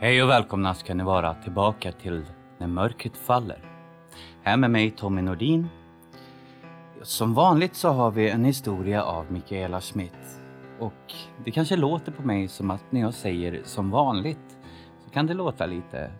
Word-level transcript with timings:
Hej 0.00 0.22
och 0.22 0.28
välkomna 0.28 0.74
ska 0.74 0.94
ni 0.94 1.04
vara 1.04 1.34
tillbaka 1.34 1.92
till 1.92 2.24
När 2.58 2.66
mörkret 2.66 3.16
faller. 3.16 3.58
Här 4.42 4.56
med 4.56 4.70
mig 4.70 4.90
Tommy 4.90 5.22
Nordin. 5.22 5.68
Som 7.02 7.34
vanligt 7.34 7.74
så 7.74 7.88
har 7.88 8.10
vi 8.10 8.30
en 8.30 8.44
historia 8.44 9.02
av 9.02 9.32
Mikaela 9.32 9.80
Schmidt. 9.80 10.40
Och 10.78 11.14
det 11.44 11.50
kanske 11.50 11.76
låter 11.76 12.12
på 12.12 12.22
mig 12.22 12.48
som 12.48 12.70
att 12.70 12.92
när 12.92 13.00
jag 13.00 13.14
säger 13.14 13.62
som 13.64 13.90
vanligt 13.90 14.58
så 15.04 15.10
kan 15.10 15.26
det 15.26 15.34
låta 15.34 15.66
lite 15.66 16.10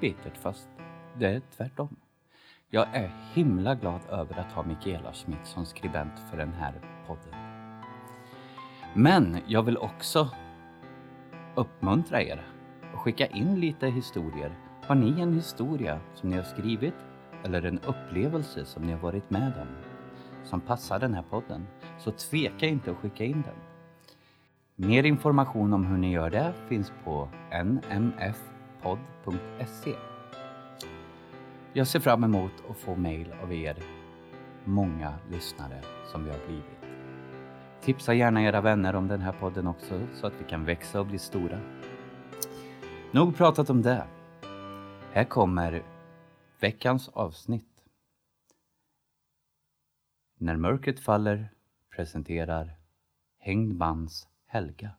bittert 0.00 0.36
fast 0.36 0.68
det 1.18 1.26
är 1.26 1.42
tvärtom. 1.56 1.96
Jag 2.70 2.86
är 2.92 3.12
himla 3.32 3.74
glad 3.74 4.00
över 4.10 4.38
att 4.38 4.52
ha 4.52 4.62
Mikaela 4.62 5.12
Schmidt 5.12 5.46
som 5.46 5.66
skribent 5.66 6.20
för 6.30 6.36
den 6.36 6.52
här 6.52 6.74
podden. 7.06 7.34
Men 8.94 9.38
jag 9.46 9.62
vill 9.62 9.78
också 9.78 10.28
uppmuntra 11.54 12.22
er 12.22 12.53
skicka 13.04 13.26
in 13.26 13.60
lite 13.60 13.86
historier. 13.86 14.58
Har 14.82 14.94
ni 14.94 15.20
en 15.20 15.34
historia 15.34 16.00
som 16.14 16.28
ni 16.28 16.36
har 16.36 16.42
skrivit 16.42 16.94
eller 17.44 17.62
en 17.62 17.78
upplevelse 17.78 18.64
som 18.64 18.82
ni 18.82 18.92
har 18.92 19.00
varit 19.00 19.30
med 19.30 19.52
om 19.60 19.68
som 20.44 20.60
passar 20.60 20.98
den 20.98 21.14
här 21.14 21.22
podden 21.30 21.66
så 21.98 22.10
tveka 22.10 22.66
inte 22.66 22.90
att 22.90 22.96
skicka 22.96 23.24
in 23.24 23.42
den. 23.42 23.54
Mer 24.88 25.04
information 25.04 25.72
om 25.72 25.86
hur 25.86 25.98
ni 25.98 26.12
gör 26.12 26.30
det 26.30 26.54
finns 26.68 26.92
på 27.04 27.28
nmfpodd.se. 27.64 28.94
Jag 31.72 31.86
ser 31.86 32.00
fram 32.00 32.24
emot 32.24 32.52
att 32.70 32.76
få 32.76 32.96
mejl 32.96 33.34
av 33.42 33.52
er, 33.52 33.76
många 34.64 35.14
lyssnare 35.30 35.80
som 36.12 36.24
vi 36.24 36.30
har 36.30 36.46
blivit. 36.46 36.64
Tipsa 37.80 38.14
gärna 38.14 38.42
era 38.42 38.60
vänner 38.60 38.96
om 38.96 39.08
den 39.08 39.20
här 39.20 39.32
podden 39.32 39.66
också 39.66 40.00
så 40.14 40.26
att 40.26 40.40
vi 40.40 40.44
kan 40.44 40.64
växa 40.64 41.00
och 41.00 41.06
bli 41.06 41.18
stora. 41.18 41.58
Nog 43.14 43.36
pratat 43.36 43.70
om 43.70 43.82
det. 43.82 44.06
Här 45.12 45.24
kommer 45.24 45.82
veckans 46.60 47.08
avsnitt. 47.08 47.84
När 50.38 50.56
mörkret 50.56 51.00
faller 51.00 51.52
presenterar 51.96 52.78
Hängd 53.38 53.76
mans 53.76 54.28
Helga. 54.46 54.90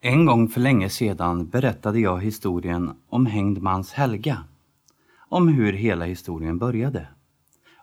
En 0.00 0.26
gång 0.26 0.48
för 0.48 0.60
länge 0.60 0.88
sedan 0.88 1.48
berättade 1.48 2.00
jag 2.00 2.22
historien 2.22 2.92
om 3.08 3.26
Hängd 3.26 3.62
mans 3.62 3.92
Helga. 3.92 4.44
Om 5.28 5.48
hur 5.48 5.72
hela 5.72 6.04
historien 6.04 6.58
började. 6.58 7.06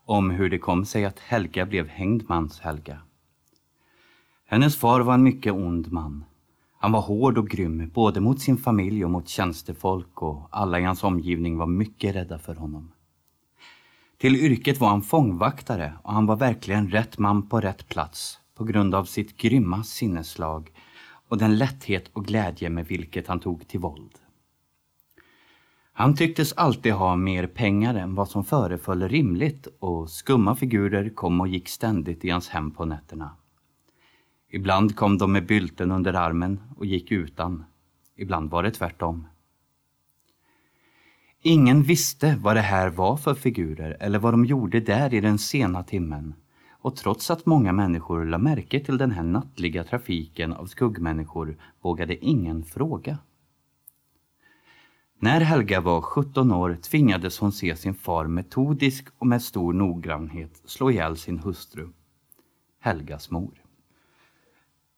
Om 0.06 0.30
hur 0.30 0.50
det 0.50 0.58
kom 0.58 0.86
sig 0.86 1.06
att 1.06 1.20
Helga 1.20 1.66
blev 1.66 1.88
Hängd 1.88 2.24
mans 2.30 2.60
Helga. 2.60 2.98
Hennes 4.46 4.76
far 4.76 5.02
var 5.02 5.14
en 5.14 5.24
mycket 5.24 5.54
ond 5.54 5.92
man. 5.92 6.24
Han 6.80 6.92
var 6.92 7.02
hård 7.02 7.38
och 7.38 7.50
grym, 7.50 7.92
både 7.94 8.20
mot 8.20 8.42
sin 8.42 8.58
familj 8.58 9.06
och 9.06 9.12
mot 9.12 9.28
tjänstefolk 9.28 10.22
och 10.22 10.48
alla 10.52 10.80
i 10.80 10.84
hans 10.84 11.04
omgivning 11.04 11.58
var 11.58 11.68
mycket 11.68 12.16
rädda 12.16 12.40
för 12.40 12.56
honom. 12.56 12.92
Till 14.18 14.36
yrket 14.36 14.80
var 14.80 14.90
han 14.90 15.02
fångvaktare 15.02 15.94
och 16.04 16.14
han 16.14 16.26
var 16.26 16.36
verkligen 16.36 16.90
rätt 16.90 17.18
man 17.18 17.50
på 17.50 17.62
rätt 17.62 17.90
plats 17.90 18.40
på 18.58 18.64
grund 18.64 18.96
av 18.96 19.06
sitt 19.06 19.38
grymma 19.38 19.84
sinneslag 19.84 20.72
och 21.28 21.38
den 21.38 21.58
lätthet 21.58 22.10
och 22.14 22.26
glädje 22.26 22.70
med 22.70 22.88
vilket 22.88 23.28
han 23.28 23.40
tog 23.40 23.68
till 23.68 23.80
våld. 23.80 24.20
Han 25.94 26.16
tycktes 26.16 26.54
alltid 26.54 26.94
ha 26.94 27.16
mer 27.16 27.48
pengar 27.48 27.96
än 27.96 28.16
vad 28.16 28.30
som 28.30 28.44
föreföll 28.44 29.10
rimligt 29.10 29.68
och 29.80 30.10
skumma 30.10 30.56
figurer 30.56 31.10
kom 31.10 31.42
och 31.42 31.48
gick 31.48 31.70
ständigt 31.70 32.26
i 32.26 32.30
hans 32.30 32.50
hem 32.50 32.72
på 32.72 32.86
nätterna. 32.86 33.32
Ibland 34.50 34.96
kom 34.96 35.18
de 35.18 35.32
med 35.32 35.46
bylten 35.46 35.92
under 35.92 36.14
armen 36.14 36.62
och 36.78 36.86
gick 36.86 37.12
utan. 37.12 37.66
Ibland 38.16 38.50
var 38.50 38.64
det 38.64 38.72
tvärtom. 38.72 39.28
Ingen 41.42 41.84
visste 41.84 42.36
vad 42.36 42.56
det 42.56 42.62
här 42.62 42.90
var 42.90 43.18
för 43.18 43.34
figurer 43.34 43.98
eller 44.00 44.20
vad 44.20 44.34
de 44.34 44.46
gjorde 44.46 44.80
där 44.80 45.14
i 45.14 45.22
den 45.22 45.38
sena 45.38 45.84
timmen. 45.84 46.34
Och 46.86 46.96
trots 46.96 47.32
att 47.32 47.46
många 47.46 47.74
människor 47.74 48.26
la 48.26 48.38
märke 48.38 48.80
till 48.80 48.98
den 48.98 49.12
här 49.12 49.24
nattliga 49.24 49.84
trafiken 49.84 50.54
av 50.54 50.66
skuggmänniskor 50.66 51.58
vågade 51.82 52.26
ingen 52.26 52.64
fråga. 52.64 53.18
När 55.20 55.42
Helga 55.42 55.82
var 55.82 56.02
17 56.02 56.52
år 56.52 56.78
tvingades 56.82 57.40
hon 57.40 57.52
se 57.52 57.76
sin 57.76 57.94
far 57.96 58.28
metodisk 58.28 59.08
och 59.18 59.28
med 59.28 59.42
stor 59.42 59.74
noggrannhet 59.74 60.62
slå 60.66 60.92
ihjäl 60.92 61.18
sin 61.18 61.40
hustru, 61.40 61.90
Helgas 62.80 63.32
mor. 63.32 63.64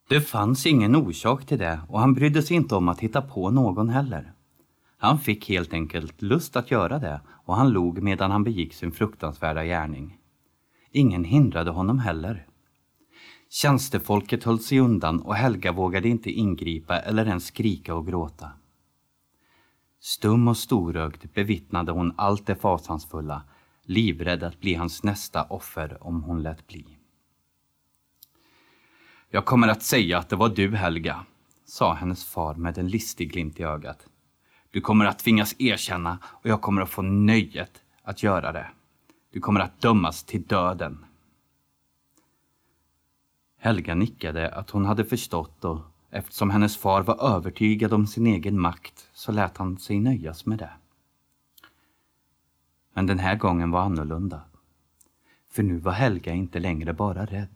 Det 0.09 0.21
fanns 0.21 0.65
ingen 0.65 0.95
orsak 0.95 1.45
till 1.45 1.59
det 1.59 1.79
och 1.89 1.99
han 1.99 2.13
brydde 2.13 2.41
sig 2.41 2.57
inte 2.57 2.75
om 2.75 2.89
att 2.89 2.99
hitta 2.99 3.21
på 3.21 3.49
någon 3.51 3.89
heller. 3.89 4.33
Han 4.97 5.19
fick 5.19 5.49
helt 5.49 5.73
enkelt 5.73 6.21
lust 6.21 6.55
att 6.55 6.71
göra 6.71 6.99
det 6.99 7.21
och 7.27 7.55
han 7.55 7.69
log 7.69 8.01
medan 8.01 8.31
han 8.31 8.43
begick 8.43 8.73
sin 8.73 8.91
fruktansvärda 8.91 9.63
gärning. 9.63 10.16
Ingen 10.97 11.23
hindrade 11.23 11.71
honom 11.71 11.99
heller. 11.99 12.47
Tjänstefolket 13.49 14.43
höll 14.43 14.59
sig 14.59 14.79
undan 14.79 15.21
och 15.21 15.35
Helga 15.35 15.71
vågade 15.71 16.09
inte 16.09 16.31
ingripa 16.31 16.99
eller 16.99 17.25
ens 17.25 17.45
skrika 17.45 17.95
och 17.95 18.07
gråta. 18.07 18.51
Stum 19.99 20.47
och 20.47 20.57
storögd 20.57 21.29
bevittnade 21.33 21.91
hon 21.91 22.13
allt 22.17 22.45
det 22.45 22.55
fasansfulla, 22.55 23.43
livrädd 23.83 24.43
att 24.43 24.59
bli 24.59 24.73
hans 24.73 25.03
nästa 25.03 25.43
offer 25.43 26.03
om 26.03 26.23
hon 26.23 26.43
lät 26.43 26.67
bli. 26.67 26.85
Jag 29.29 29.45
kommer 29.45 29.67
att 29.67 29.83
säga 29.83 30.17
att 30.17 30.29
det 30.29 30.35
var 30.35 30.49
du, 30.49 30.75
Helga, 30.75 31.25
sa 31.65 31.93
hennes 31.93 32.25
far 32.25 32.55
med 32.55 32.77
en 32.77 32.87
listig 32.87 33.31
glimt 33.31 33.59
i 33.59 33.63
ögat. 33.63 34.07
Du 34.71 34.81
kommer 34.81 35.05
att 35.05 35.19
tvingas 35.19 35.55
erkänna 35.59 36.19
och 36.23 36.49
jag 36.49 36.61
kommer 36.61 36.81
att 36.81 36.89
få 36.89 37.01
nöjet 37.01 37.83
att 38.03 38.23
göra 38.23 38.51
det. 38.51 38.67
Du 39.31 39.39
kommer 39.39 39.59
att 39.59 39.81
dömas 39.81 40.23
till 40.23 40.43
döden. 40.43 41.05
Helga 43.57 43.95
nickade 43.95 44.49
att 44.49 44.69
hon 44.69 44.85
hade 44.85 45.05
förstått 45.05 45.65
och 45.65 45.79
eftersom 46.09 46.49
hennes 46.49 46.77
far 46.77 47.01
var 47.01 47.35
övertygad 47.35 47.93
om 47.93 48.07
sin 48.07 48.27
egen 48.27 48.59
makt 48.59 49.09
så 49.13 49.31
lät 49.31 49.57
han 49.57 49.77
sig 49.77 49.99
nöjas 49.99 50.45
med 50.45 50.59
det. 50.59 50.71
Men 52.93 53.05
den 53.05 53.19
här 53.19 53.35
gången 53.35 53.71
var 53.71 53.81
annorlunda. 53.81 54.41
För 55.51 55.63
nu 55.63 55.77
var 55.77 55.91
Helga 55.91 56.33
inte 56.33 56.59
längre 56.59 56.93
bara 56.93 57.25
rädd. 57.25 57.55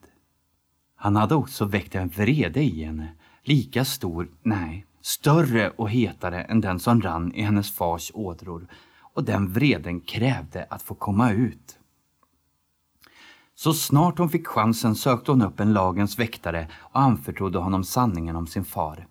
Han 0.96 1.16
hade 1.16 1.36
också 1.36 1.66
väckt 1.66 1.96
en 1.96 2.08
vrede 2.08 2.64
i 2.64 2.84
henne, 2.84 3.14
lika 3.44 3.86
stor, 3.86 4.28
nej, 4.42 4.86
större 5.02 5.70
och 5.70 5.90
hetare 5.90 6.44
än 6.44 6.62
den 6.62 6.80
som 6.80 7.02
rann 7.02 7.34
i 7.34 7.42
hennes 7.42 7.72
fars 7.72 8.12
ådror 8.14 8.68
och 9.14 9.24
den 9.24 9.54
vreden 9.54 10.02
krävde 10.02 10.68
att 10.70 10.82
få 10.82 10.96
komma 10.96 11.32
ut. 11.32 11.78
Så 13.56 13.74
snart 13.74 14.18
hon 14.18 14.30
fick 14.30 14.48
chansen 14.48 14.96
sökte 14.96 15.32
hon 15.32 15.42
upp 15.42 15.60
en 15.60 15.74
lagens 15.74 16.20
väktare 16.20 16.68
och 16.74 17.00
anförtrodde 17.00 17.60
honom 17.60 17.84
sanningen 17.84 18.36
om 18.36 18.48
sin 18.48 18.66
far. 18.66 19.08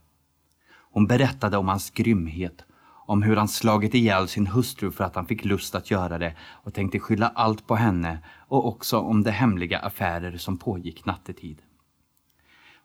Hon 0.93 1.07
berättade 1.07 1.57
om 1.57 1.69
hans 1.69 1.91
grymhet, 1.91 2.65
om 3.07 3.23
hur 3.23 3.37
han 3.37 3.49
slagit 3.49 3.95
ihjäl 3.95 4.29
sin 4.29 4.47
hustru 4.47 4.91
för 4.91 5.05
att 5.05 5.15
han 5.15 5.27
fick 5.27 5.45
lust 5.45 5.75
att 5.75 5.91
göra 5.91 6.19
det 6.19 6.37
och 6.41 6.75
tänkte 6.75 6.99
skylla 6.99 7.29
allt 7.29 7.67
på 7.67 7.75
henne 7.77 8.19
och 8.49 8.69
också 8.69 8.99
om 8.99 9.23
de 9.23 9.31
hemliga 9.31 9.79
affärer 9.79 10.37
som 10.37 10.59
pågick 10.59 11.05
nattetid. 11.05 11.63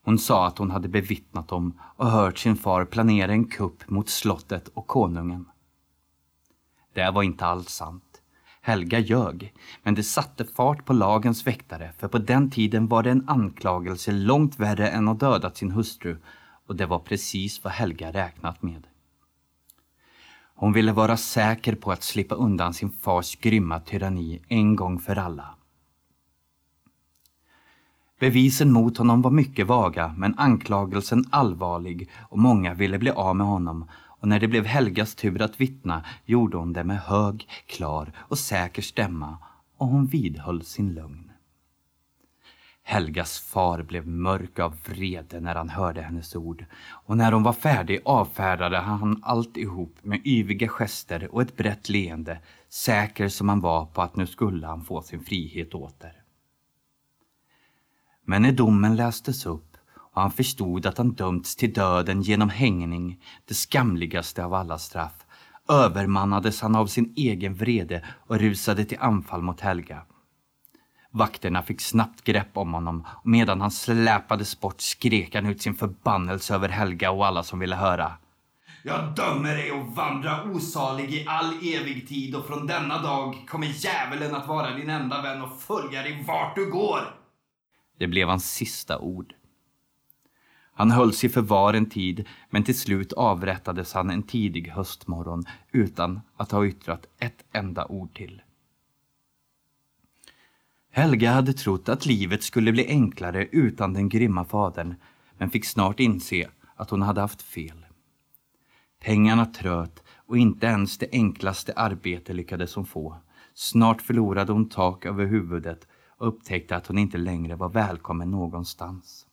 Hon 0.03 0.19
sa 0.19 0.47
att 0.47 0.57
hon 0.57 0.71
hade 0.71 0.87
bevittnat 0.87 1.47
dem 1.47 1.79
och 1.81 2.11
hört 2.11 2.37
sin 2.37 2.55
far 2.55 2.85
planera 2.85 3.31
en 3.31 3.45
kupp 3.45 3.89
mot 3.89 4.09
slottet 4.09 4.67
och 4.67 4.87
konungen. 4.87 5.45
Det 6.95 7.11
var 7.11 7.23
inte 7.23 7.45
alls 7.45 7.69
sant. 7.69 8.21
Helga 8.61 8.99
ljög, 8.99 9.53
men 9.83 9.95
det 9.95 10.03
satte 10.03 10.45
fart 10.45 10.85
på 10.85 10.93
lagens 10.93 11.47
väktare 11.47 11.91
för 11.97 12.07
på 12.07 12.17
den 12.17 12.51
tiden 12.51 12.87
var 12.87 13.03
det 13.03 13.11
en 13.11 13.29
anklagelse 13.29 14.11
långt 14.11 14.59
värre 14.59 14.89
än 14.89 15.07
att 15.07 15.19
dödat 15.19 15.57
sin 15.57 15.71
hustru 15.71 16.17
och 16.67 16.75
det 16.75 16.85
var 16.85 16.99
precis 16.99 17.63
vad 17.63 17.73
Helga 17.73 18.11
räknat 18.11 18.63
med. 18.63 18.87
Hon 20.55 20.73
ville 20.73 20.91
vara 20.91 21.17
säker 21.17 21.75
på 21.75 21.91
att 21.91 22.03
slippa 22.03 22.35
undan 22.35 22.73
sin 22.73 22.91
fars 22.91 23.35
grymma 23.35 23.79
tyranni 23.79 24.41
en 24.47 24.75
gång 24.75 24.99
för 24.99 25.15
alla. 25.15 25.55
Bevisen 28.19 28.71
mot 28.71 28.97
honom 28.97 29.21
var 29.21 29.31
mycket 29.31 29.67
vaga 29.67 30.13
men 30.17 30.39
anklagelsen 30.39 31.25
allvarlig 31.29 32.09
och 32.29 32.39
många 32.39 32.73
ville 32.73 32.97
bli 32.97 33.11
av 33.11 33.35
med 33.35 33.47
honom 33.47 33.89
och 34.25 34.29
när 34.29 34.39
det 34.39 34.47
blev 34.47 34.65
Helgas 34.65 35.15
tur 35.15 35.41
att 35.41 35.61
vittna 35.61 36.03
gjorde 36.25 36.57
hon 36.57 36.73
det 36.73 36.83
med 36.83 36.99
hög, 36.99 37.49
klar 37.65 38.11
och 38.17 38.37
säker 38.37 38.81
stämma 38.81 39.37
och 39.77 39.87
hon 39.87 40.05
vidhöll 40.05 40.63
sin 40.63 40.93
lögn. 40.93 41.31
Helgas 42.83 43.39
far 43.39 43.83
blev 43.83 44.07
mörk 44.07 44.59
av 44.59 44.75
vrede 44.85 45.39
när 45.39 45.55
han 45.55 45.69
hörde 45.69 46.01
hennes 46.01 46.35
ord 46.35 46.65
och 46.89 47.17
när 47.17 47.31
hon 47.31 47.43
var 47.43 47.53
färdig 47.53 48.01
avfärdade 48.05 48.77
han 48.77 49.23
alltihop 49.23 49.95
med 50.01 50.21
yviga 50.25 50.67
gester 50.67 51.35
och 51.35 51.41
ett 51.41 51.57
brett 51.57 51.89
leende, 51.89 52.39
säker 52.69 53.29
som 53.29 53.49
han 53.49 53.59
var 53.61 53.85
på 53.85 54.01
att 54.01 54.15
nu 54.15 54.27
skulle 54.27 54.67
han 54.67 54.81
få 54.81 55.01
sin 55.01 55.23
frihet 55.23 55.73
åter. 55.73 56.23
Men 58.23 58.41
när 58.41 58.51
domen 58.51 58.95
lästes 58.95 59.45
upp 59.45 59.74
han 60.21 60.31
förstod 60.31 60.85
att 60.85 60.97
han 60.97 61.11
dömts 61.11 61.55
till 61.55 61.73
döden 61.73 62.21
genom 62.21 62.49
hängning, 62.49 63.19
det 63.45 63.53
skamligaste 63.53 64.45
av 64.45 64.53
alla 64.53 64.77
straff, 64.77 65.25
övermannades 65.69 66.61
han 66.61 66.75
av 66.75 66.87
sin 66.87 67.13
egen 67.15 67.53
vrede 67.53 68.05
och 68.27 68.39
rusade 68.39 68.85
till 68.85 68.97
anfall 68.99 69.41
mot 69.41 69.61
Helga. 69.61 70.01
Vakterna 71.11 71.61
fick 71.61 71.81
snabbt 71.81 72.23
grepp 72.23 72.57
om 72.57 72.73
honom 72.73 73.07
och 73.09 73.27
medan 73.27 73.61
han 73.61 73.71
släpades 73.71 74.59
bort 74.59 74.81
skrek 74.81 75.35
han 75.35 75.45
ut 75.45 75.61
sin 75.61 75.75
förbannelse 75.75 76.55
över 76.55 76.69
Helga 76.69 77.11
och 77.11 77.25
alla 77.25 77.43
som 77.43 77.59
ville 77.59 77.75
höra. 77.75 78.13
Jag 78.83 79.15
dömer 79.15 79.55
dig 79.55 79.71
att 79.71 79.95
vandra 79.95 80.43
osalig 80.43 81.13
i 81.13 81.25
all 81.27 81.53
evig 81.53 82.07
tid 82.07 82.35
och 82.35 82.45
från 82.45 82.67
denna 82.67 83.01
dag 83.01 83.45
kommer 83.47 83.67
djävulen 83.67 84.35
att 84.35 84.47
vara 84.47 84.75
din 84.75 84.89
enda 84.89 85.21
vän 85.21 85.41
och 85.41 85.61
följa 85.61 86.01
dig 86.01 86.23
vart 86.27 86.55
du 86.55 86.71
går. 86.71 86.99
Det 87.99 88.07
blev 88.07 88.27
hans 88.27 88.53
sista 88.53 88.99
ord. 88.99 89.33
Han 90.77 90.91
hölls 90.91 91.23
i 91.23 91.29
förvar 91.29 91.73
en 91.73 91.89
tid, 91.89 92.27
men 92.49 92.63
till 92.63 92.79
slut 92.79 93.13
avrättades 93.13 93.93
han 93.93 94.09
en 94.09 94.23
tidig 94.23 94.67
höstmorgon 94.69 95.43
utan 95.71 96.21
att 96.37 96.51
ha 96.51 96.65
yttrat 96.65 97.05
ett 97.19 97.45
enda 97.51 97.85
ord 97.85 98.13
till. 98.13 98.41
Helga 100.91 101.31
hade 101.31 101.53
trott 101.53 101.89
att 101.89 102.05
livet 102.05 102.43
skulle 102.43 102.71
bli 102.71 102.87
enklare 102.87 103.47
utan 103.51 103.93
den 103.93 104.09
grymma 104.09 104.45
fadern, 104.45 104.95
men 105.37 105.49
fick 105.49 105.65
snart 105.65 105.99
inse 105.99 106.49
att 106.75 106.89
hon 106.89 107.01
hade 107.01 107.21
haft 107.21 107.41
fel. 107.41 107.85
Pengarna 108.99 109.45
tröt 109.45 110.03
och 110.15 110.37
inte 110.37 110.65
ens 110.65 110.97
det 110.97 111.09
enklaste 111.11 111.73
arbete 111.73 112.33
lyckades 112.33 112.75
hon 112.75 112.85
få. 112.85 113.17
Snart 113.53 114.01
förlorade 114.01 114.51
hon 114.51 114.69
tak 114.69 115.05
över 115.05 115.25
huvudet 115.25 115.87
och 116.17 116.27
upptäckte 116.27 116.75
att 116.75 116.87
hon 116.87 116.97
inte 116.97 117.17
längre 117.17 117.55
var 117.55 117.69
välkommen 117.69 118.31
någonstans. 118.31 119.24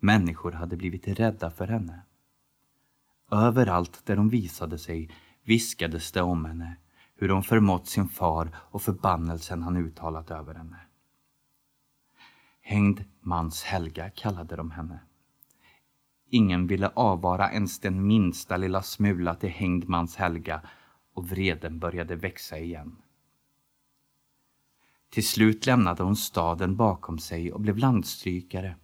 Människor 0.00 0.52
hade 0.52 0.76
blivit 0.76 1.08
rädda 1.08 1.50
för 1.50 1.66
henne. 1.66 2.02
Överallt 3.30 4.06
där 4.06 4.16
hon 4.16 4.28
visade 4.28 4.78
sig 4.78 5.10
viskades 5.42 6.12
det 6.12 6.22
om 6.22 6.44
henne 6.44 6.76
hur 7.14 7.28
hon 7.28 7.42
förmått 7.42 7.88
sin 7.88 8.08
far 8.08 8.56
och 8.56 8.82
förbannelsen 8.82 9.62
han 9.62 9.76
uttalat 9.76 10.30
över 10.30 10.54
henne. 10.54 10.80
Hängd 12.60 13.04
mans 13.20 13.62
Helga 13.62 14.10
kallade 14.10 14.56
de 14.56 14.70
henne. 14.70 15.00
Ingen 16.30 16.66
ville 16.66 16.88
avvara 16.88 17.52
ens 17.52 17.80
den 17.80 18.06
minsta 18.06 18.56
lilla 18.56 18.82
smula 18.82 19.34
till 19.34 19.48
hängd 19.48 19.88
mans 19.88 20.16
Helga 20.16 20.62
och 21.14 21.28
vreden 21.28 21.78
började 21.78 22.16
växa 22.16 22.58
igen. 22.58 22.96
Till 25.10 25.26
slut 25.26 25.66
lämnade 25.66 26.02
hon 26.02 26.16
staden 26.16 26.76
bakom 26.76 27.18
sig 27.18 27.52
och 27.52 27.60
blev 27.60 27.76
landstrykare. 27.76 28.76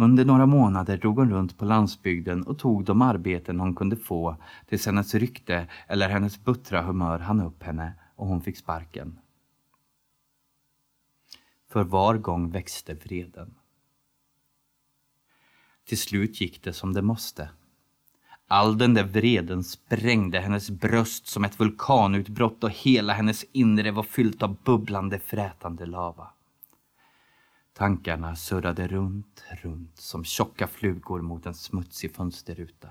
Under 0.00 0.24
några 0.24 0.46
månader 0.46 0.96
drog 0.96 1.18
hon 1.18 1.30
runt 1.30 1.58
på 1.58 1.64
landsbygden 1.64 2.42
och 2.42 2.58
tog 2.58 2.84
de 2.84 3.02
arbeten 3.02 3.60
hon 3.60 3.74
kunde 3.74 3.96
få 3.96 4.36
tills 4.66 4.86
hennes 4.86 5.14
rykte 5.14 5.66
eller 5.86 6.08
hennes 6.08 6.44
buttra 6.44 6.82
humör 6.82 7.18
hann 7.18 7.40
upp 7.40 7.62
henne 7.62 7.92
och 8.16 8.26
hon 8.26 8.40
fick 8.40 8.56
sparken. 8.56 9.18
För 11.68 11.84
var 11.84 12.18
gång 12.18 12.50
växte 12.50 12.94
vreden. 12.94 13.54
Till 15.84 15.98
slut 15.98 16.40
gick 16.40 16.62
det 16.62 16.72
som 16.72 16.92
det 16.92 17.02
måste. 17.02 17.50
All 18.46 18.78
den 18.78 18.94
där 18.94 19.04
vreden 19.04 19.64
sprängde 19.64 20.40
hennes 20.40 20.70
bröst 20.70 21.26
som 21.26 21.44
ett 21.44 21.60
vulkanutbrott 21.60 22.64
och 22.64 22.70
hela 22.70 23.12
hennes 23.12 23.44
inre 23.52 23.90
var 23.90 24.02
fyllt 24.02 24.42
av 24.42 24.56
bubblande 24.64 25.18
frätande 25.18 25.86
lava. 25.86 26.28
Tankarna 27.78 28.36
surrade 28.36 28.88
runt, 28.88 29.44
runt 29.62 29.96
som 29.96 30.24
tjocka 30.24 30.66
flugor 30.66 31.20
mot 31.20 31.46
en 31.46 31.54
smutsig 31.54 32.14
fönsterruta. 32.14 32.88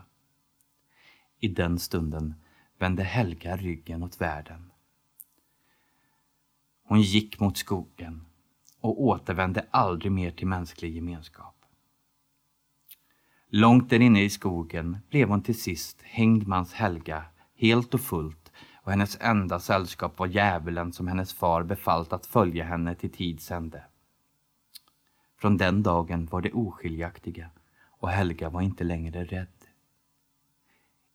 I 1.39 1.48
den 1.48 1.80
stunden 1.80 2.36
vände 2.78 3.04
Helga 3.04 3.57
ryggen 3.57 4.04
åt 4.04 4.22
världen. 4.22 4.72
Hon 6.84 7.01
gick 7.01 7.39
mot 7.39 7.57
skogen 7.57 8.25
och 8.81 9.01
återvände 9.01 9.66
aldrig 9.72 10.12
mer 10.12 10.31
till 10.31 10.48
mänsklig 10.48 10.95
gemenskap. 10.95 11.56
Långt 13.50 13.89
där 13.89 14.00
inne 14.00 14.24
i 14.24 14.30
skogen 14.30 14.98
blev 15.10 15.30
hon 15.30 15.44
till 15.44 15.62
sist 15.62 16.01
hängdmans 16.01 16.74
Helga 16.74 17.25
helt 17.56 17.94
och 17.94 18.01
fullt 18.01 18.51
och 18.84 18.92
hennes 18.92 19.18
enda 19.22 19.60
sällskap 19.60 20.19
var 20.19 20.28
djävulen 20.28 20.94
som 20.94 21.07
hennes 21.07 21.34
far 21.34 21.63
befallt 21.63 22.13
att 22.13 22.25
följa 22.25 22.63
henne 22.63 22.95
till 22.95 23.12
tids 23.12 23.51
ände. 23.51 23.84
Från 25.38 25.57
den 25.57 25.84
dagen 25.84 26.25
var 26.25 26.42
de 26.42 26.51
oskiljaktiga 26.51 27.50
och 28.00 28.10
Helga 28.10 28.50
var 28.50 28.62
inte 28.62 28.84
längre 28.84 29.24
rädd. 29.25 29.48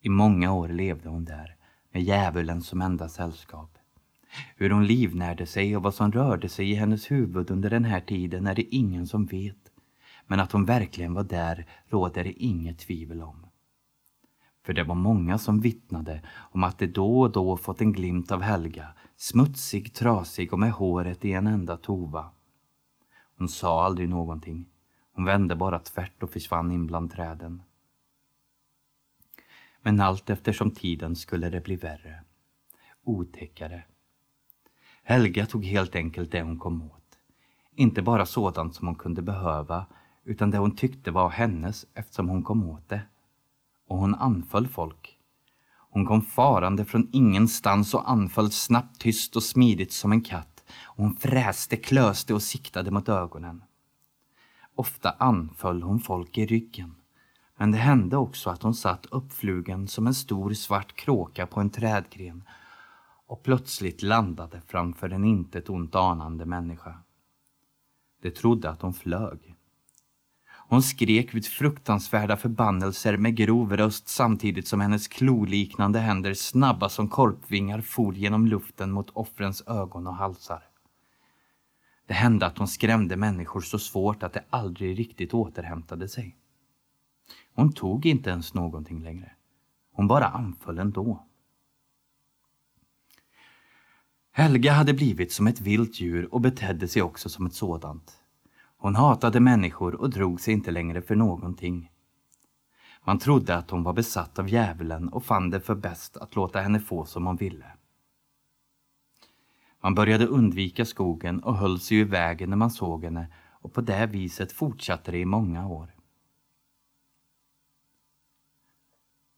I 0.01 0.09
många 0.09 0.53
år 0.53 0.69
levde 0.69 1.09
hon 1.09 1.25
där 1.25 1.57
med 1.93 2.03
djävulen 2.03 2.63
som 2.63 2.83
enda 2.83 3.09
sällskap. 3.09 3.79
Hur 4.57 4.71
hon 4.71 4.87
livnärde 4.87 5.47
sig 5.47 5.77
och 5.77 5.83
vad 5.83 5.95
som 5.95 6.13
rörde 6.13 6.49
sig 6.49 6.71
i 6.71 6.75
hennes 6.75 7.11
huvud 7.11 7.51
under 7.51 7.71
den 7.71 7.85
här 7.85 8.01
tiden 8.01 8.47
är 8.47 8.55
det 8.55 8.75
ingen 8.75 9.07
som 9.07 9.27
vet. 9.27 9.73
Men 10.27 10.41
att 10.41 10.53
hon 10.53 10.65
verkligen 10.65 11.15
var 11.15 11.25
där 11.25 11.67
råder 11.89 12.25
det 12.25 12.33
inget 12.33 12.79
tvivel 12.79 13.23
om. 13.23 13.47
För 14.65 14.73
det 14.73 14.85
var 14.85 14.95
många 14.95 15.39
som 15.39 15.61
vittnade 15.61 16.23
om 16.53 16.65
att 16.65 16.79
de 16.79 16.87
då 16.87 17.21
och 17.21 17.33
då 17.33 17.57
fått 17.57 17.81
en 17.81 17.93
glimt 17.93 18.33
av 18.33 18.43
Helga, 18.43 18.87
smutsig, 19.17 19.95
trasig 19.95 20.53
och 20.53 20.59
med 20.59 20.73
håret 20.73 21.25
i 21.25 21.33
en 21.33 21.47
enda 21.47 21.77
tova. 21.77 22.31
Hon 23.43 23.49
sa 23.49 23.85
aldrig 23.85 24.09
någonting. 24.09 24.67
Hon 25.13 25.25
vände 25.25 25.57
bara 25.57 25.79
tvärt 25.79 26.23
och 26.23 26.31
försvann 26.31 26.73
in 26.73 26.87
bland 26.87 27.13
träden. 27.13 27.63
Men 29.81 30.01
allt 30.01 30.31
eftersom 30.31 30.71
tiden 30.71 31.17
skulle 31.17 31.51
det 31.51 31.61
bli 31.61 31.77
värre. 31.77 32.21
Otäckare. 33.05 33.85
Helga 35.03 35.47
tog 35.47 35.65
helt 35.65 35.95
enkelt 35.95 36.33
det 36.33 36.43
hon 36.43 36.59
kom 36.59 36.83
åt. 36.83 37.19
Inte 37.75 38.03
bara 38.03 38.27
sådant 38.27 38.75
som 38.75 38.87
hon 38.87 38.97
kunde 38.97 39.23
behöva, 39.23 39.87
utan 40.25 40.51
det 40.51 40.59
hon 40.59 40.77
tyckte 40.77 41.11
var 41.11 41.29
hennes 41.29 41.87
eftersom 41.95 42.29
hon 42.29 42.43
kom 42.43 42.71
åt 42.71 42.89
det. 42.89 43.03
Och 43.89 43.99
hon 43.99 44.15
anföll 44.15 44.69
folk. 44.69 45.19
Hon 45.91 46.07
kom 46.07 46.23
farande 46.23 46.85
från 46.85 47.09
ingenstans 47.13 47.95
och 47.95 48.11
anföll 48.11 48.51
snabbt, 48.51 49.01
tyst 49.01 49.37
och 49.37 49.43
smidigt 49.43 49.93
som 49.93 50.13
en 50.13 50.23
katt 50.23 50.52
hon 50.85 51.17
fräste, 51.17 51.77
klöste 51.77 52.35
och 52.35 52.43
siktade 52.43 52.91
mot 52.91 53.09
ögonen. 53.09 53.65
Ofta 54.75 55.11
anföll 55.11 55.83
hon 55.83 56.01
folk 56.01 56.39
i 56.39 56.47
ryggen. 56.47 56.95
Men 57.57 57.73
det 57.73 57.79
hände 57.79 58.17
också 58.17 58.51
att 58.51 58.63
hon 58.63 58.75
satt 58.75 59.07
uppflugen 59.07 59.89
som 59.89 60.07
en 60.07 60.15
stor 60.15 60.53
svart 60.53 60.97
kråka 60.97 61.47
på 61.47 61.61
en 61.61 61.71
trädgren 61.71 62.45
och 63.27 63.43
plötsligt 63.43 64.03
landade 64.03 64.61
framför 64.67 65.11
en 65.11 65.25
intet 65.25 65.69
ont 65.69 65.95
anande 65.95 66.47
människa. 66.47 66.99
De 68.23 68.31
trodde 68.31 68.71
att 68.71 68.83
hon 68.83 68.95
flög. 68.95 69.52
Hon 70.73 70.83
skrek 70.83 71.35
ut 71.35 71.47
fruktansvärda 71.47 72.37
förbannelser 72.37 73.17
med 73.17 73.37
grov 73.37 73.77
röst 73.77 74.09
samtidigt 74.09 74.69
som 74.69 74.81
hennes 74.81 75.09
kloliknande 75.09 75.99
händer 75.99 76.35
snabba 76.35 76.89
som 76.89 77.09
korpvingar 77.09 77.81
for 77.81 78.15
genom 78.15 78.47
luften 78.47 78.93
mot 78.93 79.11
offrens 79.11 79.63
ögon 79.67 80.07
och 80.07 80.15
halsar. 80.15 80.63
Det 82.07 82.15
hände 82.15 82.47
att 82.47 82.59
hon 82.59 82.69
skrämde 82.69 83.17
människor 83.17 83.61
så 83.61 83.79
svårt 83.79 84.23
att 84.23 84.33
de 84.33 84.41
aldrig 84.51 84.99
riktigt 84.99 85.35
återhämtade 85.35 86.09
sig. 86.09 86.37
Hon 87.55 87.73
tog 87.73 88.07
inte 88.07 88.31
ens 88.31 88.55
någonting 88.55 89.03
längre. 89.03 89.33
Hon 89.93 90.09
bara 90.09 90.27
anföll 90.27 90.79
ändå. 90.79 91.27
Helga 94.33 94.73
hade 94.73 94.95
blivit 94.95 95.33
som 95.33 95.47
ett 95.47 95.61
vilt 95.61 96.01
djur 96.01 96.35
och 96.35 96.41
betedde 96.41 96.89
sig 96.89 97.03
också 97.03 97.29
som 97.29 97.47
ett 97.47 97.55
sådant. 97.55 98.22
Hon 98.83 98.97
hatade 98.97 99.41
människor 99.41 99.95
och 99.95 100.11
drog 100.11 100.41
sig 100.41 100.55
inte 100.55 100.71
längre 100.71 101.03
för 101.03 101.17
någonting. 101.17 101.91
Man 103.05 103.19
trodde 103.19 103.57
att 103.57 103.71
hon 103.71 103.83
var 103.83 103.93
besatt 103.93 104.39
av 104.39 104.49
djävulen 104.49 105.09
och 105.09 105.25
fann 105.25 105.51
det 105.51 105.61
för 105.61 105.75
bäst 105.75 106.17
att 106.17 106.37
låta 106.37 106.61
henne 106.61 106.81
få 106.81 107.05
som 107.05 107.27
hon 107.27 107.37
ville. 107.37 107.67
Man 109.81 109.95
började 109.95 110.27
undvika 110.27 110.85
skogen 110.85 111.43
och 111.43 111.57
höll 111.57 111.81
sig 111.81 111.99
i 111.99 112.05
vägen 112.05 112.51
när 112.51 112.57
man 112.57 112.71
såg 112.71 113.05
henne 113.05 113.33
och 113.51 113.73
på 113.73 113.81
det 113.81 114.07
viset 114.07 114.53
fortsatte 114.53 115.11
det 115.11 115.19
i 115.19 115.25
många 115.25 115.69
år. 115.69 115.95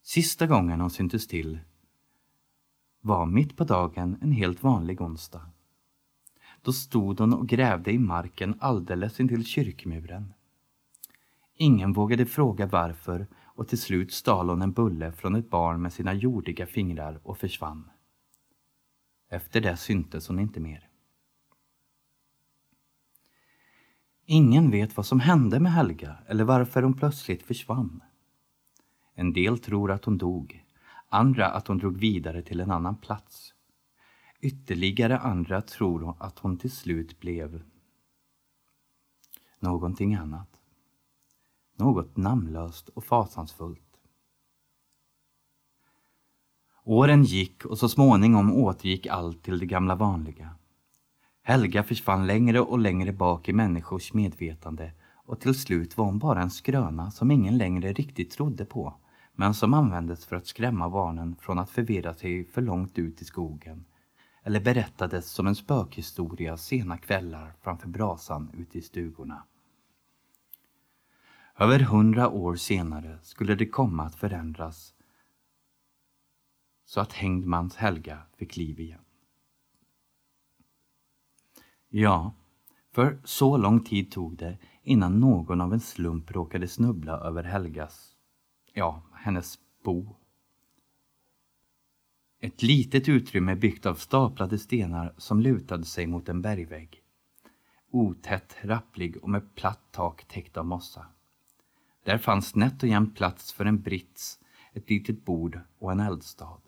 Sista 0.02 0.46
gången 0.46 0.80
hon 0.80 0.90
syntes 0.90 1.26
till 1.26 1.60
var 3.00 3.26
mitt 3.26 3.56
på 3.56 3.64
dagen 3.64 4.18
en 4.22 4.32
helt 4.32 4.62
vanlig 4.62 5.00
onsdag. 5.00 5.53
Då 6.64 6.72
stod 6.72 7.20
hon 7.20 7.34
och 7.34 7.48
grävde 7.48 7.92
i 7.92 7.98
marken 7.98 8.54
alldeles 8.60 9.20
intill 9.20 9.44
kyrkmuren. 9.44 10.34
Ingen 11.54 11.92
vågade 11.92 12.26
fråga 12.26 12.66
varför 12.66 13.26
och 13.44 13.68
till 13.68 13.80
slut 13.80 14.12
stal 14.12 14.48
hon 14.48 14.62
en 14.62 14.72
bulle 14.72 15.12
från 15.12 15.34
ett 15.34 15.50
barn 15.50 15.82
med 15.82 15.92
sina 15.92 16.14
jordiga 16.14 16.66
fingrar 16.66 17.20
och 17.22 17.38
försvann. 17.38 17.90
Efter 19.30 19.60
det 19.60 19.76
syntes 19.76 20.28
hon 20.28 20.38
inte 20.38 20.60
mer. 20.60 20.88
Ingen 24.24 24.70
vet 24.70 24.96
vad 24.96 25.06
som 25.06 25.20
hände 25.20 25.60
med 25.60 25.72
Helga 25.72 26.16
eller 26.26 26.44
varför 26.44 26.82
hon 26.82 26.94
plötsligt 26.94 27.42
försvann. 27.42 28.02
En 29.14 29.32
del 29.32 29.58
tror 29.58 29.90
att 29.90 30.04
hon 30.04 30.18
dog, 30.18 30.64
andra 31.08 31.46
att 31.46 31.68
hon 31.68 31.78
drog 31.78 31.98
vidare 31.98 32.42
till 32.42 32.60
en 32.60 32.70
annan 32.70 32.96
plats. 32.96 33.53
Ytterligare 34.44 35.18
andra 35.18 35.62
tror 35.62 36.16
att 36.18 36.38
hon 36.38 36.58
till 36.58 36.70
slut 36.70 37.20
blev 37.20 37.62
någonting 39.58 40.14
annat. 40.14 40.60
Något 41.76 42.16
namnlöst 42.16 42.88
och 42.88 43.04
fasansfullt. 43.04 43.98
Åren 46.84 47.24
gick 47.24 47.64
och 47.64 47.78
så 47.78 47.88
småningom 47.88 48.52
återgick 48.52 49.06
allt 49.06 49.42
till 49.42 49.58
det 49.58 49.66
gamla 49.66 49.94
vanliga. 49.94 50.54
Helga 51.42 51.82
försvann 51.82 52.26
längre 52.26 52.60
och 52.60 52.78
längre 52.78 53.12
bak 53.12 53.48
i 53.48 53.52
människors 53.52 54.12
medvetande 54.12 54.92
och 55.24 55.40
till 55.40 55.54
slut 55.54 55.96
var 55.96 56.04
hon 56.04 56.18
bara 56.18 56.42
en 56.42 56.50
skröna 56.50 57.10
som 57.10 57.30
ingen 57.30 57.58
längre 57.58 57.92
riktigt 57.92 58.30
trodde 58.30 58.64
på 58.64 58.94
men 59.32 59.54
som 59.54 59.74
användes 59.74 60.26
för 60.26 60.36
att 60.36 60.46
skrämma 60.46 60.90
barnen 60.90 61.36
från 61.40 61.58
att 61.58 61.70
förvirra 61.70 62.14
sig 62.14 62.44
för 62.44 62.62
långt 62.62 62.98
ut 62.98 63.22
i 63.22 63.24
skogen 63.24 63.84
eller 64.46 64.60
berättades 64.60 65.30
som 65.30 65.46
en 65.46 65.54
spökhistoria 65.54 66.56
sena 66.56 66.98
kvällar 66.98 67.54
framför 67.60 67.88
brasan 67.88 68.50
ute 68.54 68.78
i 68.78 68.82
stugorna. 68.82 69.44
Över 71.58 71.80
hundra 71.80 72.28
år 72.28 72.56
senare 72.56 73.18
skulle 73.22 73.54
det 73.54 73.66
komma 73.66 74.02
att 74.02 74.14
förändras 74.14 74.94
så 76.84 77.00
att 77.00 77.12
Hängdmans 77.12 77.76
Helga 77.76 78.22
fick 78.36 78.56
liv 78.56 78.80
igen. 78.80 79.04
Ja, 81.88 82.34
för 82.90 83.20
så 83.24 83.56
lång 83.56 83.80
tid 83.84 84.12
tog 84.12 84.36
det 84.36 84.58
innan 84.82 85.20
någon 85.20 85.60
av 85.60 85.72
en 85.72 85.80
slump 85.80 86.30
råkade 86.30 86.68
snubbla 86.68 87.12
över 87.12 87.42
Helgas, 87.42 88.16
ja, 88.72 89.02
hennes 89.12 89.58
bo. 89.82 90.16
Ett 92.44 92.62
litet 92.62 93.08
utrymme 93.08 93.56
byggt 93.56 93.86
av 93.86 93.94
staplade 93.94 94.58
stenar 94.58 95.14
som 95.18 95.40
lutade 95.40 95.84
sig 95.84 96.06
mot 96.06 96.28
en 96.28 96.42
bergvägg. 96.42 97.02
Otätt, 97.90 98.56
rapplig 98.60 99.16
och 99.16 99.30
med 99.30 99.54
platt 99.54 99.80
tak 99.90 100.24
täckt 100.24 100.56
av 100.56 100.66
mossa. 100.66 101.06
Där 102.02 102.18
fanns 102.18 102.54
nätt 102.54 102.82
och 102.82 102.88
jämnt 102.88 103.16
plats 103.16 103.52
för 103.52 103.64
en 103.64 103.80
brits, 103.80 104.40
ett 104.72 104.90
litet 104.90 105.24
bord 105.24 105.60
och 105.78 105.92
en 105.92 106.00
eldstad. 106.00 106.60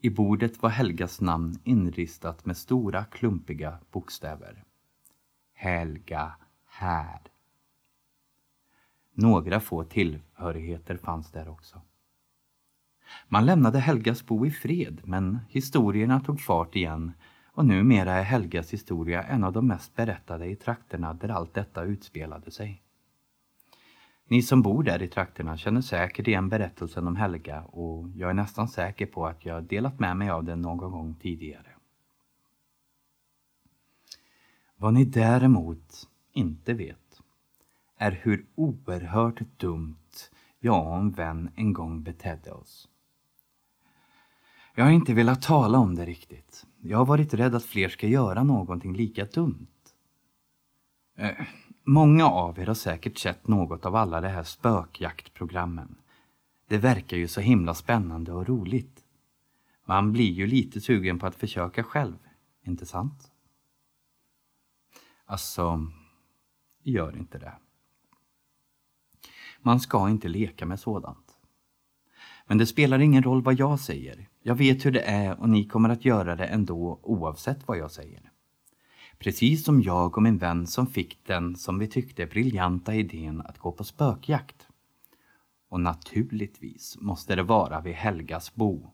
I 0.00 0.10
bordet 0.10 0.62
var 0.62 0.70
Helgas 0.70 1.20
namn 1.20 1.58
inristat 1.64 2.46
med 2.46 2.56
stora 2.56 3.04
klumpiga 3.04 3.78
bokstäver. 3.90 4.64
Helga 5.52 6.36
här. 6.66 7.20
Några 9.12 9.60
få 9.60 9.84
tillhörigheter 9.84 10.96
fanns 10.96 11.30
där 11.30 11.48
också. 11.48 11.80
Man 13.28 13.46
lämnade 13.46 13.78
Helgas 13.78 14.26
bo 14.26 14.46
i 14.46 14.50
fred, 14.50 15.00
men 15.04 15.38
historierna 15.48 16.20
tog 16.20 16.40
fart 16.40 16.76
igen 16.76 17.12
och 17.52 17.66
numera 17.66 18.12
är 18.12 18.22
Helgas 18.22 18.72
historia 18.72 19.22
en 19.22 19.44
av 19.44 19.52
de 19.52 19.66
mest 19.66 19.96
berättade 19.96 20.46
i 20.46 20.56
trakterna 20.56 21.14
där 21.14 21.28
allt 21.28 21.54
detta 21.54 21.82
utspelade 21.82 22.50
sig. 22.50 22.82
Ni 24.28 24.42
som 24.42 24.62
bor 24.62 24.82
där 24.82 25.02
i 25.02 25.08
trakterna 25.08 25.56
känner 25.56 25.80
säkert 25.80 26.28
igen 26.28 26.48
berättelsen 26.48 27.06
om 27.06 27.16
Helga 27.16 27.62
och 27.62 28.08
jag 28.14 28.30
är 28.30 28.34
nästan 28.34 28.68
säker 28.68 29.06
på 29.06 29.26
att 29.26 29.44
jag 29.44 29.64
delat 29.64 30.00
med 30.00 30.16
mig 30.16 30.30
av 30.30 30.44
den 30.44 30.62
någon 30.62 30.90
gång 30.90 31.14
tidigare. 31.14 31.72
Vad 34.76 34.94
ni 34.94 35.04
däremot 35.04 36.08
inte 36.32 36.74
vet 36.74 37.20
är 37.96 38.12
hur 38.22 38.46
oerhört 38.54 39.40
dumt 39.56 39.96
jag 40.58 40.86
och 40.86 40.96
en 40.96 41.10
vän 41.10 41.50
en 41.56 41.72
gång 41.72 42.02
betedde 42.02 42.52
oss. 42.52 42.88
Jag 44.78 44.84
har 44.84 44.92
inte 44.92 45.14
velat 45.14 45.42
tala 45.42 45.78
om 45.78 45.94
det 45.94 46.04
riktigt. 46.04 46.66
Jag 46.80 46.98
har 46.98 47.06
varit 47.06 47.34
rädd 47.34 47.54
att 47.54 47.64
fler 47.64 47.88
ska 47.88 48.06
göra 48.06 48.42
någonting 48.42 48.94
lika 48.94 49.24
dumt. 49.24 49.66
Eh, 51.16 51.30
Många 51.84 52.26
av 52.26 52.58
er 52.58 52.66
har 52.66 52.74
säkert 52.74 53.18
sett 53.18 53.48
något 53.48 53.86
av 53.86 53.96
alla 53.96 54.20
de 54.20 54.28
här 54.28 54.42
spökjaktprogrammen. 54.42 55.96
Det 56.68 56.78
verkar 56.78 57.16
ju 57.16 57.28
så 57.28 57.40
himla 57.40 57.74
spännande 57.74 58.32
och 58.32 58.48
roligt. 58.48 59.04
Man 59.84 60.12
blir 60.12 60.32
ju 60.32 60.46
lite 60.46 60.80
sugen 60.80 61.18
på 61.18 61.26
att 61.26 61.34
försöka 61.34 61.82
själv, 61.82 62.18
inte 62.62 62.86
sant? 62.86 63.30
Alltså, 65.24 65.86
gör 66.82 67.16
inte 67.16 67.38
det. 67.38 67.52
Man 69.60 69.80
ska 69.80 70.10
inte 70.10 70.28
leka 70.28 70.66
med 70.66 70.80
sådant. 70.80 71.25
Men 72.46 72.58
det 72.58 72.66
spelar 72.66 72.98
ingen 72.98 73.22
roll 73.22 73.42
vad 73.42 73.58
jag 73.58 73.80
säger. 73.80 74.28
Jag 74.42 74.54
vet 74.54 74.86
hur 74.86 74.92
det 74.92 75.00
är 75.00 75.40
och 75.40 75.48
ni 75.48 75.64
kommer 75.64 75.88
att 75.88 76.04
göra 76.04 76.36
det 76.36 76.44
ändå 76.44 77.00
oavsett 77.02 77.68
vad 77.68 77.78
jag 77.78 77.90
säger. 77.90 78.30
Precis 79.18 79.64
som 79.64 79.82
jag 79.82 80.16
och 80.16 80.22
min 80.22 80.38
vän 80.38 80.66
som 80.66 80.86
fick 80.86 81.26
den, 81.26 81.56
som 81.56 81.78
vi 81.78 81.88
tyckte, 81.88 82.26
briljanta 82.26 82.94
idén 82.94 83.40
att 83.40 83.58
gå 83.58 83.72
på 83.72 83.84
spökjakt. 83.84 84.68
Och 85.68 85.80
naturligtvis 85.80 86.96
måste 87.00 87.36
det 87.36 87.42
vara 87.42 87.80
vid 87.80 87.94
Helgas 87.94 88.54
bo. 88.54 88.90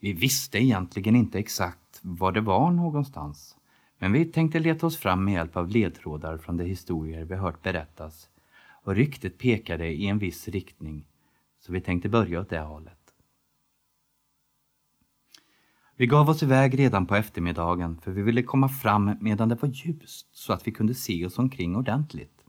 Vi 0.00 0.12
visste 0.12 0.58
egentligen 0.58 1.16
inte 1.16 1.38
exakt 1.38 2.00
var 2.02 2.32
det 2.32 2.40
var 2.40 2.70
någonstans. 2.70 3.56
Men 3.98 4.12
vi 4.12 4.24
tänkte 4.24 4.58
leta 4.58 4.86
oss 4.86 4.96
fram 4.96 5.24
med 5.24 5.34
hjälp 5.34 5.56
av 5.56 5.68
ledtrådar 5.68 6.38
från 6.38 6.56
de 6.56 6.64
historier 6.64 7.24
vi 7.24 7.34
hört 7.34 7.62
berättas. 7.62 8.28
Och 8.84 8.94
ryktet 8.94 9.38
pekade 9.38 9.86
i 9.86 10.06
en 10.06 10.18
viss 10.18 10.48
riktning, 10.48 11.06
så 11.58 11.72
vi 11.72 11.80
tänkte 11.80 12.08
börja 12.08 12.40
åt 12.40 12.50
det 12.50 12.60
hållet. 12.60 13.14
Vi 15.96 16.06
gav 16.06 16.28
oss 16.28 16.42
iväg 16.42 16.78
redan 16.78 17.06
på 17.06 17.16
eftermiddagen 17.16 18.00
för 18.00 18.10
vi 18.10 18.22
ville 18.22 18.42
komma 18.42 18.68
fram 18.68 19.16
medan 19.20 19.48
det 19.48 19.62
var 19.62 19.68
ljust 19.68 20.36
så 20.36 20.52
att 20.52 20.66
vi 20.66 20.72
kunde 20.72 20.94
se 20.94 21.26
oss 21.26 21.38
omkring 21.38 21.76
ordentligt. 21.76 22.44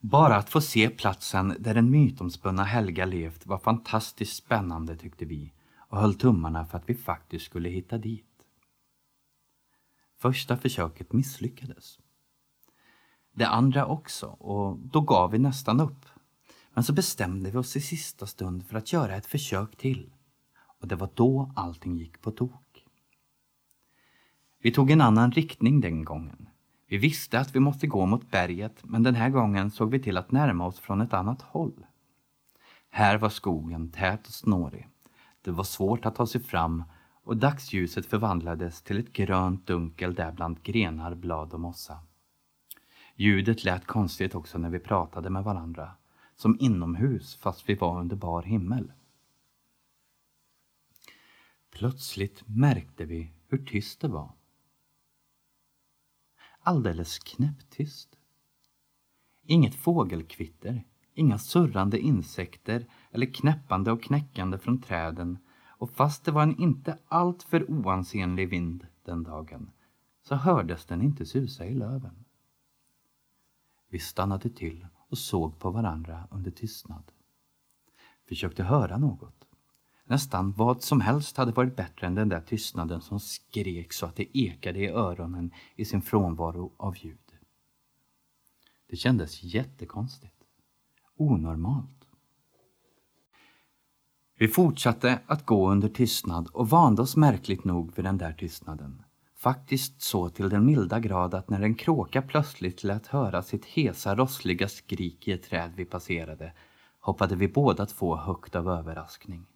Bara 0.00 0.36
att 0.36 0.50
få 0.50 0.60
se 0.60 0.90
platsen 0.90 1.56
där 1.58 1.74
den 1.74 1.90
mytomspunna 1.90 2.64
Helga 2.64 3.04
levt 3.04 3.46
var 3.46 3.58
fantastiskt 3.58 4.36
spännande 4.36 4.96
tyckte 4.96 5.24
vi 5.24 5.52
och 5.76 5.98
höll 5.98 6.14
tummarna 6.14 6.64
för 6.64 6.78
att 6.78 6.88
vi 6.88 6.94
faktiskt 6.94 7.44
skulle 7.44 7.68
hitta 7.68 7.98
dit. 7.98 8.26
Första 10.18 10.56
försöket 10.56 11.12
misslyckades. 11.12 11.98
Det 13.32 13.48
andra 13.48 13.86
också 13.86 14.26
och 14.26 14.78
då 14.78 15.00
gav 15.00 15.30
vi 15.30 15.38
nästan 15.38 15.80
upp. 15.80 16.06
Men 16.74 16.84
så 16.84 16.92
bestämde 16.92 17.50
vi 17.50 17.58
oss 17.58 17.76
i 17.76 17.80
sista 17.80 18.26
stund 18.26 18.66
för 18.66 18.78
att 18.78 18.92
göra 18.92 19.16
ett 19.16 19.26
försök 19.26 19.76
till 19.76 20.12
och 20.80 20.88
det 20.88 20.96
var 20.96 21.08
då 21.14 21.52
allting 21.56 21.96
gick 21.96 22.20
på 22.20 22.30
tok. 22.30 22.84
Vi 24.62 24.72
tog 24.72 24.90
en 24.90 25.00
annan 25.00 25.32
riktning 25.32 25.80
den 25.80 26.04
gången. 26.04 26.48
Vi 26.86 26.98
visste 26.98 27.40
att 27.40 27.54
vi 27.54 27.60
måste 27.60 27.86
gå 27.86 28.06
mot 28.06 28.30
berget 28.30 28.84
men 28.84 29.02
den 29.02 29.14
här 29.14 29.30
gången 29.30 29.70
såg 29.70 29.90
vi 29.90 29.98
till 29.98 30.16
att 30.16 30.32
närma 30.32 30.66
oss 30.66 30.78
från 30.78 31.00
ett 31.00 31.12
annat 31.12 31.42
håll. 31.42 31.86
Här 32.90 33.18
var 33.18 33.28
skogen 33.28 33.90
tät 33.90 34.26
och 34.26 34.32
snårig. 34.32 34.88
Det 35.42 35.50
var 35.50 35.64
svårt 35.64 36.06
att 36.06 36.14
ta 36.14 36.26
sig 36.26 36.40
fram 36.40 36.84
och 37.24 37.36
dagsljuset 37.36 38.06
förvandlades 38.06 38.82
till 38.82 38.98
ett 38.98 39.12
grönt 39.12 39.66
dunkel 39.66 40.14
där 40.14 40.32
bland 40.32 40.62
grenar, 40.62 41.14
blad 41.14 41.52
och 41.52 41.60
mossa. 41.60 41.98
Ljudet 43.22 43.64
lät 43.64 43.86
konstigt 43.86 44.34
också 44.34 44.58
när 44.58 44.70
vi 44.70 44.78
pratade 44.78 45.30
med 45.30 45.44
varandra, 45.44 45.90
som 46.36 46.56
inomhus 46.60 47.36
fast 47.36 47.68
vi 47.68 47.74
var 47.74 48.00
under 48.00 48.16
bar 48.16 48.42
himmel. 48.42 48.92
Plötsligt 51.70 52.42
märkte 52.46 53.04
vi 53.04 53.32
hur 53.48 53.64
tyst 53.64 54.00
det 54.00 54.08
var. 54.08 54.32
Alldeles 56.60 57.18
knäpptyst. 57.18 58.18
Inget 59.42 59.74
fågelkvitter, 59.74 60.84
inga 61.14 61.38
surrande 61.38 61.98
insekter 61.98 62.86
eller 63.10 63.26
knäppande 63.26 63.92
och 63.92 64.02
knäckande 64.02 64.58
från 64.58 64.80
träden 64.80 65.38
och 65.66 65.90
fast 65.90 66.24
det 66.24 66.30
var 66.30 66.42
en 66.42 66.60
inte 66.60 66.98
alltför 67.08 67.70
oansenlig 67.70 68.48
vind 68.48 68.86
den 69.04 69.22
dagen 69.22 69.70
så 70.22 70.34
hördes 70.34 70.86
den 70.86 71.02
inte 71.02 71.26
susa 71.26 71.66
i 71.66 71.74
löven. 71.74 72.21
Vi 73.92 73.98
stannade 73.98 74.50
till 74.50 74.86
och 75.08 75.18
såg 75.18 75.58
på 75.58 75.70
varandra 75.70 76.28
under 76.30 76.50
tystnad. 76.50 77.12
Försökte 78.28 78.62
höra 78.62 78.98
något 78.98 79.44
Nästan 80.04 80.52
vad 80.52 80.82
som 80.82 81.00
helst 81.00 81.36
hade 81.36 81.52
varit 81.52 81.76
bättre 81.76 82.06
än 82.06 82.14
den 82.14 82.28
där 82.28 82.40
tystnaden 82.40 83.00
som 83.00 83.20
skrek 83.20 83.92
så 83.92 84.06
att 84.06 84.16
det 84.16 84.38
ekade 84.38 84.78
i 84.78 84.88
öronen 84.88 85.50
i 85.76 85.84
sin 85.84 86.02
frånvaro 86.02 86.72
av 86.76 86.96
ljud. 86.96 87.18
Det 88.88 88.96
kändes 88.96 89.42
jättekonstigt. 89.42 90.36
Onormalt. 91.16 92.06
Vi 94.38 94.48
fortsatte 94.48 95.20
att 95.26 95.46
gå 95.46 95.70
under 95.70 95.88
tystnad 95.88 96.48
och 96.52 96.70
vande 96.70 97.02
oss 97.02 97.16
märkligt 97.16 97.64
nog 97.64 97.96
vid 97.96 98.04
den 98.04 98.18
där 98.18 98.32
tystnaden. 98.32 99.02
Faktiskt 99.42 100.02
så 100.02 100.28
till 100.28 100.48
den 100.48 100.66
milda 100.66 101.00
grad 101.00 101.34
att 101.34 101.50
när 101.50 101.60
en 101.60 101.74
kråka 101.74 102.22
plötsligt 102.22 102.84
lät 102.84 103.06
höra 103.06 103.42
sitt 103.42 103.64
hesa 103.64 104.14
rossliga 104.14 104.68
skrik 104.68 105.28
i 105.28 105.32
ett 105.32 105.42
träd 105.42 105.72
vi 105.76 105.84
passerade 105.84 106.52
hoppade 107.00 107.36
vi 107.36 107.48
båda 107.48 107.86
två 107.86 108.16
högt 108.16 108.56
av 108.56 108.68
överraskning. 108.68 109.46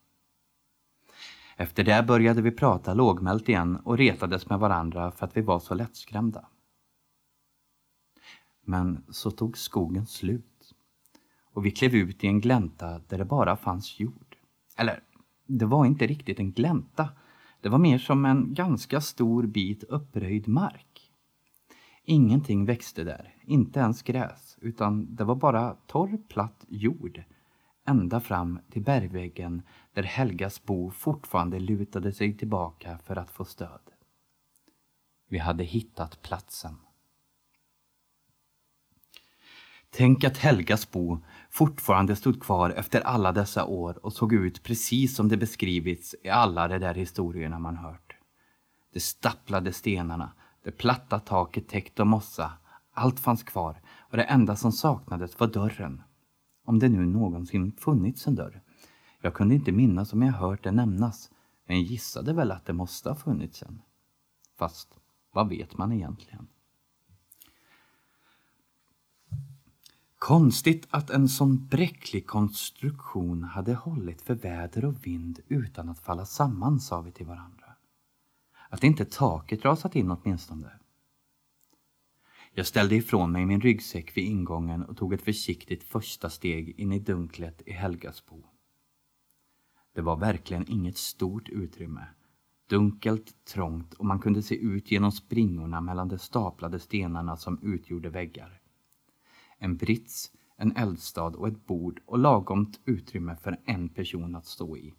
Efter 1.57 1.85
det 1.85 2.03
började 2.03 2.43
vi 2.43 2.51
prata 2.51 2.95
lågmält 2.95 3.49
igen 3.49 3.77
och 3.77 3.99
retades 3.99 4.49
med 4.49 4.59
varandra 4.59 5.11
för 5.11 5.27
att 5.27 5.37
vi 5.37 5.41
var 5.41 5.59
så 5.59 5.75
lättskrämda. 5.75 6.49
Men 8.65 9.05
så 9.11 9.31
tog 9.31 9.59
skogen 9.59 10.07
slut 10.07 10.75
och 11.53 11.67
vi 11.67 11.71
klev 11.71 11.95
ut 11.95 12.25
i 12.25 12.27
en 12.27 12.41
glänta 12.41 12.99
där 13.09 13.19
det 13.19 13.25
bara 13.25 13.57
fanns 13.57 14.01
jord. 14.01 14.37
Eller, 14.77 15.03
det 15.47 15.67
var 15.67 15.87
inte 15.87 16.07
riktigt 16.07 16.39
en 16.39 16.53
glänta. 16.53 17.09
Det 17.67 17.71
var 17.71 17.79
mer 17.79 17.99
som 17.99 18.25
en 18.25 18.55
ganska 18.55 19.01
stor 19.01 19.47
bit 19.47 19.85
uppröjd 19.85 20.49
mark. 20.49 21.13
Ingenting 22.05 22.65
växte 22.65 23.05
där, 23.05 23.35
inte 23.45 23.81
ens 23.81 24.03
gräs, 24.03 24.59
utan 24.61 25.15
det 25.15 25.25
var 25.25 25.35
bara 25.35 25.75
torr 25.87 26.19
platt 26.29 26.65
jord 26.69 27.23
ända 27.87 28.21
fram 28.21 28.59
till 28.71 28.83
bergväggen 28.83 29.63
där 29.95 30.03
Helgas 30.03 30.65
bo 30.65 30.91
fortfarande 30.91 31.59
lutade 31.59 32.13
sig 32.13 32.37
tillbaka 32.37 32.99
för 32.99 33.17
att 33.17 33.31
få 33.31 33.45
stöd. 33.45 33.91
Vi 35.29 35.39
hade 35.39 35.65
hittat 35.65 36.23
platsen. 36.23 36.77
Tänk 39.91 40.25
att 40.25 40.39
Helgas 40.39 40.91
bo 40.91 41.19
fortfarande 41.57 42.17
stod 42.17 42.43
kvar 42.43 42.71
efter 42.71 43.01
alla 43.01 43.33
dessa 43.33 43.65
år 43.65 44.07
och 44.07 44.13
såg 44.13 44.33
ut 44.33 44.63
precis 44.63 45.17
som 45.17 45.29
det 45.29 45.37
beskrivits 45.37 46.15
i 46.25 46.29
alla 46.29 46.69
de 46.69 46.79
där 46.79 46.95
historierna 46.95 47.59
man 47.59 47.77
hört. 47.77 48.17
De 48.93 49.01
stapplade 49.01 49.73
stenarna, 49.73 50.33
det 50.65 50.71
platta 50.71 51.19
taket 51.19 51.69
täckt 51.69 52.01
av 52.01 52.07
mossa, 52.07 52.53
allt 52.95 53.21
fanns 53.21 53.43
kvar 53.43 53.83
och 54.11 54.17
det 54.17 54.23
enda 54.23 54.57
som 54.57 54.73
saknades 54.73 55.41
var 55.41 55.47
dörren. 55.47 56.03
Om 56.65 56.79
det 56.79 56.89
nu 56.89 57.07
någonsin 57.07 57.73
funnits 57.73 58.27
en 58.27 58.35
dörr. 58.35 58.63
Jag 59.21 59.35
kunde 59.35 59.55
inte 59.55 59.73
minnas 59.73 60.13
om 60.13 60.23
jag 60.23 60.33
hört 60.33 60.65
det 60.65 60.73
nämnas, 60.73 61.31
men 61.67 61.83
gissade 61.83 62.33
väl 62.33 62.53
att 62.53 62.67
det 62.67 62.73
måste 62.73 63.09
ha 63.09 63.17
funnits 63.17 63.63
en. 63.63 63.83
Fast, 64.59 64.89
vad 65.33 65.49
vet 65.49 65.79
man 65.79 65.93
egentligen? 65.93 66.49
Konstigt 70.19 70.87
att 70.91 71.11
en 71.11 71.29
sån 71.29 71.67
bräcklig 71.67 72.27
konstruktion 72.27 73.43
hade 73.43 73.75
hållit 73.75 74.23
för 74.23 74.35
väder 74.35 74.85
och 74.85 75.07
vind 75.07 75.41
utan 75.49 75.89
att 75.89 76.01
falla 76.01 76.27
samman, 76.27 76.81
sa 76.81 77.01
vi 77.01 77.13
till 77.13 77.27
varandra. 77.27 77.67
Att 78.69 78.85
inte 78.85 79.05
taket 79.05 79.65
rasat 79.65 79.97
in 79.97 80.11
åtminstone. 80.11 80.71
Jag 82.53 82.67
ställde 82.67 82.95
ifrån 82.95 83.33
mig 83.33 83.47
min 83.47 83.61
ryggsäck 83.61 84.17
vid 84.17 84.25
ingången 84.25 84.83
och 84.83 84.97
tog 84.97 85.13
ett 85.13 85.23
försiktigt 85.23 85.83
första 85.83 86.31
steg 86.31 86.81
in 86.81 86.93
i 86.93 86.99
dunklet 86.99 87.63
i 87.67 87.73
Helgasbo. 87.73 88.43
Det 89.95 90.03
var 90.03 90.17
verkligen 90.17 90.71
inget 90.71 90.97
stort 90.97 91.49
utrymme. 91.49 92.07
Dunkelt, 92.69 93.45
trångt 93.45 93.95
och 93.95 94.07
man 94.07 94.21
kunde 94.21 94.43
se 94.43 94.55
ut 94.55 94.91
genom 94.91 95.13
springorna 95.13 95.81
mellan 95.81 96.09
de 96.09 96.19
staplade 96.19 96.81
stenarna 96.81 97.37
som 97.37 97.59
utgjorde 97.63 98.09
väggar. 98.11 98.61
En 99.59 99.77
brits, 99.77 100.33
en 100.57 100.77
eldstad 100.77 101.37
och 101.37 101.49
ett 101.49 101.67
bord 101.67 102.01
och 102.07 102.19
lagomt 102.19 102.81
utrymme 102.85 103.37
för 103.37 103.61
en 103.65 103.89
person 103.89 104.35
att 104.35 104.47
stå 104.47 104.77
i. 104.77 104.95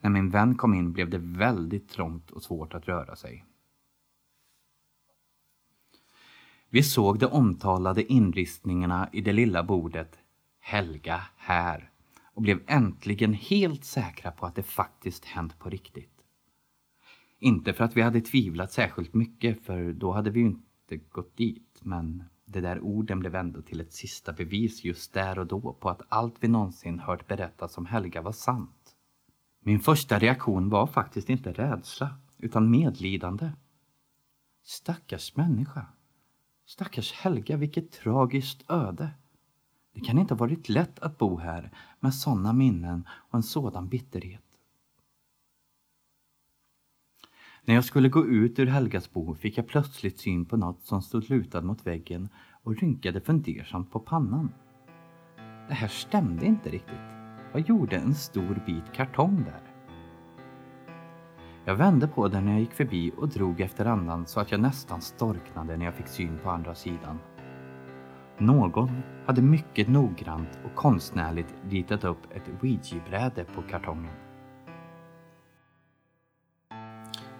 När 0.00 0.10
min 0.10 0.30
vän 0.30 0.56
kom 0.56 0.74
in 0.74 0.92
blev 0.92 1.10
det 1.10 1.18
väldigt 1.18 1.88
trångt 1.88 2.30
och 2.30 2.42
svårt 2.42 2.74
att 2.74 2.88
röra 2.88 3.16
sig. 3.16 3.44
Vi 6.68 6.82
såg 6.82 7.18
de 7.18 7.26
omtalade 7.26 8.12
inristningarna 8.12 9.08
i 9.12 9.20
det 9.20 9.32
lilla 9.32 9.62
bordet 9.62 10.18
Helga 10.60 11.22
här 11.36 11.90
och 12.34 12.42
blev 12.42 12.60
äntligen 12.66 13.32
helt 13.32 13.84
säkra 13.84 14.30
på 14.30 14.46
att 14.46 14.54
det 14.54 14.62
faktiskt 14.62 15.24
hänt 15.24 15.58
på 15.58 15.70
riktigt. 15.70 16.24
Inte 17.38 17.72
för 17.72 17.84
att 17.84 17.96
vi 17.96 18.02
hade 18.02 18.20
tvivlat 18.20 18.72
särskilt 18.72 19.14
mycket, 19.14 19.64
för 19.64 19.92
då 19.92 20.12
hade 20.12 20.30
vi 20.30 20.40
ju 20.40 20.46
inte 20.46 20.96
gått 20.96 21.36
dit, 21.36 21.80
men 21.82 22.24
de 22.46 22.60
där 22.60 22.80
orden 22.80 23.20
blev 23.20 23.34
ändå 23.34 23.62
till 23.62 23.80
ett 23.80 23.92
sista 23.92 24.32
bevis 24.32 24.84
just 24.84 25.12
där 25.12 25.38
och 25.38 25.46
då 25.46 25.72
på 25.72 25.90
att 25.90 26.02
allt 26.08 26.34
vi 26.40 26.48
någonsin 26.48 26.98
hört 26.98 27.26
berättas 27.26 27.78
om 27.78 27.86
Helga 27.86 28.22
var 28.22 28.32
sant. 28.32 28.96
Min 29.60 29.80
första 29.80 30.18
reaktion 30.18 30.68
var 30.68 30.86
faktiskt 30.86 31.30
inte 31.30 31.52
rädsla, 31.52 32.14
utan 32.38 32.70
medlidande. 32.70 33.52
Stackars 34.62 35.36
människa. 35.36 35.86
Stackars 36.66 37.12
Helga, 37.12 37.56
vilket 37.56 37.92
tragiskt 37.92 38.70
öde. 38.70 39.10
Det 39.92 40.00
kan 40.00 40.18
inte 40.18 40.34
ha 40.34 40.38
varit 40.38 40.68
lätt 40.68 40.98
att 40.98 41.18
bo 41.18 41.38
här 41.38 41.70
med 42.00 42.14
sådana 42.14 42.52
minnen 42.52 43.08
och 43.08 43.34
en 43.34 43.42
sådan 43.42 43.88
bitterhet. 43.88 44.45
När 47.68 47.74
jag 47.74 47.84
skulle 47.84 48.08
gå 48.08 48.26
ut 48.26 48.58
ur 48.58 48.66
Helgas 48.66 49.12
bo 49.12 49.34
fick 49.34 49.58
jag 49.58 49.66
plötsligt 49.66 50.18
syn 50.18 50.44
på 50.44 50.56
något 50.56 50.82
som 50.82 51.02
stod 51.02 51.30
lutad 51.30 51.62
mot 51.62 51.86
väggen 51.86 52.28
och 52.62 52.76
rynkade 52.76 53.20
fundersamt 53.20 53.90
på 53.90 54.00
pannan. 54.00 54.52
Det 55.68 55.74
här 55.74 55.88
stämde 55.88 56.46
inte 56.46 56.70
riktigt. 56.70 57.00
Vad 57.52 57.68
gjorde 57.68 57.96
en 57.96 58.14
stor 58.14 58.62
bit 58.66 58.92
kartong 58.92 59.44
där? 59.44 59.60
Jag 61.64 61.76
vände 61.76 62.08
på 62.08 62.28
den 62.28 62.44
när 62.44 62.52
jag 62.52 62.60
gick 62.60 62.72
förbi 62.72 63.12
och 63.16 63.28
drog 63.28 63.60
efter 63.60 63.86
andan 63.86 64.26
så 64.26 64.40
att 64.40 64.50
jag 64.50 64.60
nästan 64.60 65.00
storknade 65.00 65.76
när 65.76 65.84
jag 65.84 65.94
fick 65.94 66.08
syn 66.08 66.38
på 66.42 66.50
andra 66.50 66.74
sidan. 66.74 67.18
Någon 68.38 68.90
hade 69.26 69.42
mycket 69.42 69.88
noggrant 69.88 70.58
och 70.64 70.74
konstnärligt 70.74 71.54
ritat 71.68 72.04
upp 72.04 72.32
ett 72.34 72.48
ouija-bräde 72.48 73.44
på 73.44 73.62
kartongen. 73.62 74.25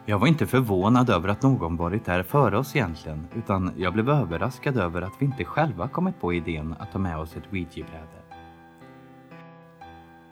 Jag 0.09 0.19
var 0.19 0.27
inte 0.27 0.47
förvånad 0.47 1.11
över 1.11 1.29
att 1.29 1.43
någon 1.43 1.77
varit 1.77 2.05
där 2.05 2.23
före 2.23 2.59
oss 2.59 2.77
egentligen, 2.77 3.27
utan 3.35 3.73
jag 3.77 3.93
blev 3.93 4.11
överraskad 4.11 4.77
över 4.77 5.03
att 5.03 5.13
vi 5.19 5.27
inte 5.27 5.45
själva 5.45 5.89
kommit 5.89 6.21
på 6.21 6.33
idén 6.33 6.75
att 6.79 6.93
ta 6.93 6.99
med 6.99 7.19
oss 7.19 7.37
ett 7.37 7.53
ouija-bräde. 7.53 8.23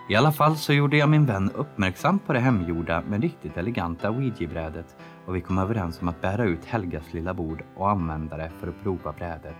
I 0.08 0.14
alla 0.14 0.32
fall 0.32 0.56
så 0.56 0.72
gjorde 0.72 0.96
jag 0.96 1.08
min 1.08 1.26
vän 1.26 1.50
uppmärksam 1.50 2.18
på 2.18 2.32
det 2.32 2.40
hemgjorda 2.40 3.02
men 3.08 3.22
riktigt 3.22 3.56
eleganta 3.56 4.10
ouija-brädet 4.10 4.96
och 5.26 5.36
vi 5.36 5.40
kom 5.40 5.58
överens 5.58 6.02
om 6.02 6.08
att 6.08 6.20
bära 6.20 6.44
ut 6.44 6.64
Helgas 6.64 7.12
lilla 7.12 7.34
bord 7.34 7.64
och 7.76 7.90
använda 7.90 8.36
det 8.36 8.50
för 8.60 8.68
att 8.68 8.82
prova 8.82 9.12
brädet 9.12 9.56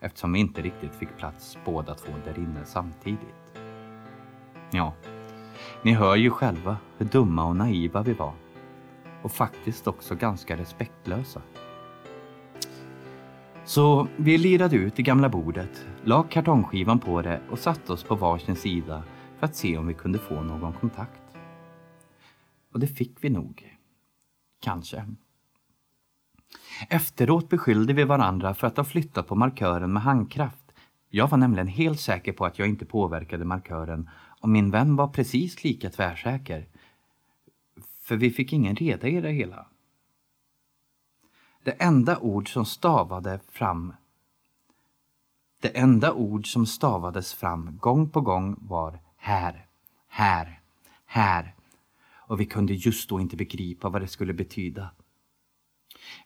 eftersom 0.00 0.32
vi 0.32 0.40
inte 0.40 0.62
riktigt 0.62 0.94
fick 0.94 1.16
plats 1.16 1.58
båda 1.64 1.94
två 1.94 2.12
där 2.24 2.38
inne 2.38 2.64
samtidigt. 2.64 3.60
Ja, 4.70 4.94
ni 5.82 5.92
hör 5.92 6.16
ju 6.16 6.30
själva 6.30 6.76
hur 6.98 7.06
dumma 7.06 7.44
och 7.44 7.56
naiva 7.56 8.02
vi 8.02 8.12
var. 8.12 8.32
Och 9.22 9.32
faktiskt 9.32 9.86
också 9.86 10.14
ganska 10.14 10.56
respektlösa. 10.56 11.42
Så 13.64 14.08
vi 14.16 14.38
lirade 14.38 14.76
ut 14.76 14.96
det 14.96 15.02
gamla 15.02 15.28
bordet, 15.28 15.86
la 16.04 16.22
kartongskivan 16.22 16.98
på 16.98 17.22
det 17.22 17.40
och 17.50 17.58
satte 17.58 17.92
oss 17.92 18.04
på 18.04 18.14
varsin 18.14 18.56
sida 18.56 19.02
för 19.38 19.46
att 19.46 19.56
se 19.56 19.78
om 19.78 19.86
vi 19.86 19.94
kunde 19.94 20.18
få 20.18 20.42
någon 20.42 20.72
kontakt. 20.72 21.22
Och 22.72 22.80
det 22.80 22.86
fick 22.86 23.24
vi 23.24 23.30
nog. 23.30 23.78
Kanske. 24.62 25.04
Efteråt 26.88 27.48
beskyllde 27.48 27.92
vi 27.92 28.04
varandra 28.04 28.54
för 28.54 28.66
att 28.66 28.76
ha 28.76 28.84
flyttat 28.84 29.26
på 29.26 29.34
markören 29.34 29.92
med 29.92 30.02
handkraft. 30.02 30.72
Jag 31.08 31.28
var 31.28 31.38
nämligen 31.38 31.68
helt 31.68 32.00
säker 32.00 32.32
på 32.32 32.44
att 32.44 32.58
jag 32.58 32.68
inte 32.68 32.84
påverkade 32.84 33.44
markören 33.44 34.10
och 34.40 34.48
min 34.48 34.70
vän 34.70 34.96
var 34.96 35.08
precis 35.08 35.64
lika 35.64 35.90
tvärsäker. 35.90 36.66
För 38.10 38.16
vi 38.16 38.30
fick 38.30 38.52
ingen 38.52 38.76
reda 38.76 39.08
i 39.08 39.20
det 39.20 39.30
hela. 39.30 39.66
Det 41.62 41.70
enda 41.70 42.18
ord 42.18 42.52
som 42.52 42.64
stavade 42.64 43.40
fram 43.48 43.94
det 45.60 45.78
enda 45.78 46.12
ord 46.12 46.52
som 46.52 46.66
stavades 46.66 47.34
fram 47.34 47.78
gång 47.78 48.10
på 48.10 48.20
gång 48.20 48.56
var 48.60 49.00
här, 49.16 49.66
här, 50.08 50.60
här. 51.06 51.54
Och 52.12 52.40
vi 52.40 52.46
kunde 52.46 52.74
just 52.74 53.08
då 53.08 53.20
inte 53.20 53.36
begripa 53.36 53.88
vad 53.88 54.02
det 54.02 54.08
skulle 54.08 54.32
betyda. 54.32 54.90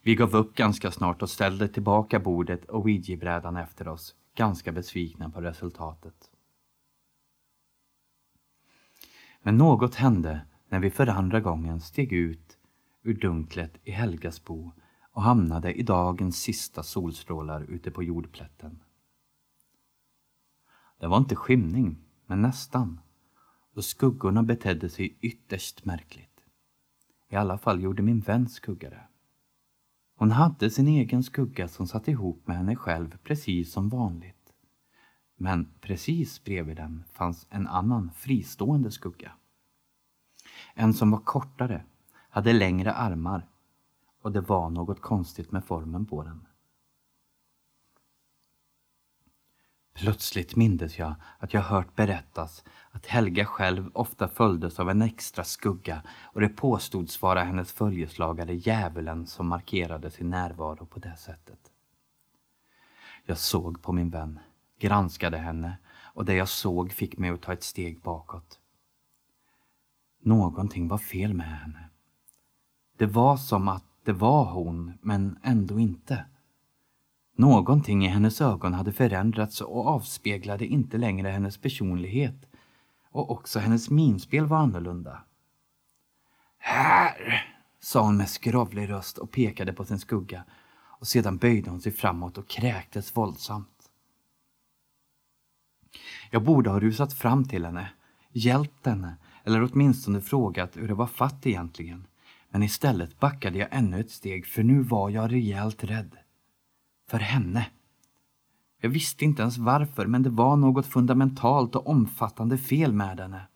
Vi 0.01 0.15
gav 0.15 0.35
upp 0.35 0.55
ganska 0.55 0.91
snart 0.91 1.21
och 1.21 1.29
ställde 1.29 1.67
tillbaka 1.67 2.19
bordet 2.19 2.65
och 2.65 2.79
ouijibrädan 2.79 3.57
efter 3.57 3.87
oss, 3.87 4.15
ganska 4.35 4.71
besvikna 4.71 5.29
på 5.29 5.41
resultatet. 5.41 6.29
Men 9.41 9.57
något 9.57 9.95
hände 9.95 10.41
när 10.69 10.79
vi 10.79 10.89
för 10.89 11.07
andra 11.07 11.39
gången 11.39 11.81
steg 11.81 12.13
ut 12.13 12.57
ur 13.03 13.13
dunklet 13.13 13.77
i 13.83 13.91
Helgasbo 13.91 14.71
och 15.11 15.21
hamnade 15.21 15.73
i 15.73 15.83
dagens 15.83 16.41
sista 16.41 16.83
solstrålar 16.83 17.61
ute 17.61 17.91
på 17.91 18.03
jordplätten. 18.03 18.79
Det 20.99 21.07
var 21.07 21.17
inte 21.17 21.35
skymning, 21.35 21.97
men 22.25 22.41
nästan. 22.41 22.99
Och 23.73 23.85
skuggorna 23.85 24.43
betedde 24.43 24.89
sig 24.89 25.17
ytterst 25.21 25.85
märkligt. 25.85 26.43
I 27.29 27.35
alla 27.35 27.57
fall 27.57 27.81
gjorde 27.81 28.03
min 28.03 28.19
vän 28.19 28.49
skugga 28.49 28.89
det. 28.89 29.07
Hon 30.17 30.31
hade 30.31 30.69
sin 30.69 30.87
egen 30.87 31.23
skugga 31.23 31.67
som 31.67 31.87
satt 31.87 32.07
ihop 32.07 32.47
med 32.47 32.57
henne 32.57 32.75
själv 32.75 33.17
precis 33.23 33.71
som 33.71 33.89
vanligt. 33.89 34.53
Men 35.37 35.69
precis 35.81 36.43
bredvid 36.43 36.77
den 36.77 37.03
fanns 37.13 37.47
en 37.49 37.67
annan 37.67 38.11
fristående 38.11 38.91
skugga. 38.91 39.31
En 40.77 40.93
som 40.93 41.11
var 41.11 41.19
kortare, 41.19 41.83
hade 42.29 42.53
längre 42.53 42.93
armar 42.93 43.47
och 44.21 44.31
det 44.31 44.41
var 44.41 44.69
något 44.69 45.01
konstigt 45.01 45.51
med 45.51 45.65
formen 45.65 46.05
på 46.05 46.23
den. 46.23 46.47
Plötsligt 49.93 50.55
mindes 50.55 50.99
jag 50.99 51.15
att 51.39 51.53
jag 51.53 51.61
hört 51.61 51.95
berättas 51.95 52.63
att 52.91 53.05
Helga 53.05 53.45
själv 53.45 53.91
ofta 53.93 54.27
följdes 54.27 54.79
av 54.79 54.89
en 54.89 55.01
extra 55.01 55.43
skugga 55.43 56.01
och 56.23 56.41
det 56.41 56.49
påstods 56.49 57.21
vara 57.21 57.43
hennes 57.43 57.71
följeslagare 57.71 58.55
djävulen 58.55 59.27
som 59.27 59.47
markerade 59.47 60.11
sin 60.11 60.29
närvaro 60.29 60.85
på 60.85 60.99
det 60.99 61.15
sättet. 61.17 61.59
Jag 63.23 63.37
såg 63.37 63.81
på 63.81 63.93
min 63.93 64.09
vän, 64.09 64.39
granskade 64.79 65.37
henne 65.37 65.77
och 66.13 66.25
det 66.25 66.33
jag 66.33 66.49
såg 66.49 66.91
fick 66.91 67.17
mig 67.17 67.29
att 67.29 67.41
ta 67.41 67.53
ett 67.53 67.63
steg 67.63 68.01
bakåt. 68.01 68.59
Någonting 70.25 70.87
var 70.87 70.97
fel 70.97 71.33
med 71.33 71.59
henne. 71.59 71.89
Det 72.97 73.05
var 73.05 73.37
som 73.37 73.67
att 73.67 73.83
det 74.03 74.13
var 74.13 74.45
hon, 74.45 74.93
men 75.01 75.39
ändå 75.43 75.79
inte. 75.79 76.25
Någonting 77.35 78.05
i 78.05 78.07
hennes 78.07 78.41
ögon 78.41 78.73
hade 78.73 78.91
förändrats 78.91 79.61
och 79.61 79.87
avspeglade 79.87 80.65
inte 80.65 80.97
längre 80.97 81.29
hennes 81.29 81.57
personlighet. 81.57 82.45
Och 83.11 83.31
också 83.31 83.59
hennes 83.59 83.89
minspel 83.89 84.45
var 84.45 84.57
annorlunda. 84.57 85.23
Här! 86.57 87.45
sa 87.79 88.01
hon 88.01 88.17
med 88.17 88.29
skrovlig 88.29 88.89
röst 88.89 89.17
och 89.17 89.31
pekade 89.31 89.73
på 89.73 89.85
sin 89.85 89.99
skugga. 89.99 90.43
Och 90.99 91.07
sedan 91.07 91.37
böjde 91.37 91.69
hon 91.69 91.81
sig 91.81 91.91
framåt 91.91 92.37
och 92.37 92.47
kräktes 92.47 93.17
våldsamt. 93.17 93.89
Jag 96.31 96.43
borde 96.43 96.69
ha 96.69 96.79
rusat 96.79 97.13
fram 97.13 97.45
till 97.45 97.65
henne, 97.65 97.89
hjälpt 98.31 98.85
henne 98.85 99.17
eller 99.45 99.69
åtminstone 99.71 100.21
frågat 100.21 100.77
hur 100.77 100.87
det 100.87 100.93
var 100.93 101.07
fatt 101.07 101.47
egentligen. 101.47 102.07
Men 102.49 102.63
istället 102.63 103.19
backade 103.19 103.57
jag 103.57 103.67
ännu 103.71 103.99
ett 103.99 104.11
steg 104.11 104.45
för 104.45 104.63
nu 104.63 104.81
var 104.81 105.09
jag 105.09 105.31
rejält 105.31 105.83
rädd. 105.83 106.15
För 107.09 107.19
henne. 107.19 107.67
Jag 108.81 108.89
visste 108.89 109.25
inte 109.25 109.41
ens 109.41 109.57
varför, 109.57 110.05
men 110.05 110.23
det 110.23 110.29
var 110.29 110.55
något 110.55 110.85
fundamentalt 110.85 111.75
och 111.75 111.87
omfattande 111.87 112.57
fel 112.57 112.93
med 112.93 113.19
henne. 113.19 113.47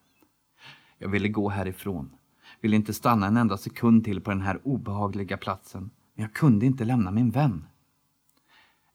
Jag 0.98 1.10
ville 1.10 1.30
gå 1.30 1.50
härifrån. 1.50 2.16
Ville 2.62 2.76
inte 2.76 2.94
stanna 2.94 3.28
en 3.28 3.38
enda 3.38 3.58
sekund 3.58 4.04
till 4.06 4.22
på 4.22 4.32
den 4.32 4.42
här 4.42 4.60
obehagliga 4.64 5.38
platsen. 5.38 5.90
Men 6.16 6.24
jag 6.24 6.34
kunde 6.34 6.66
inte 6.66 6.86
lämna 6.86 7.12
min 7.12 7.32
vän. 7.32 7.66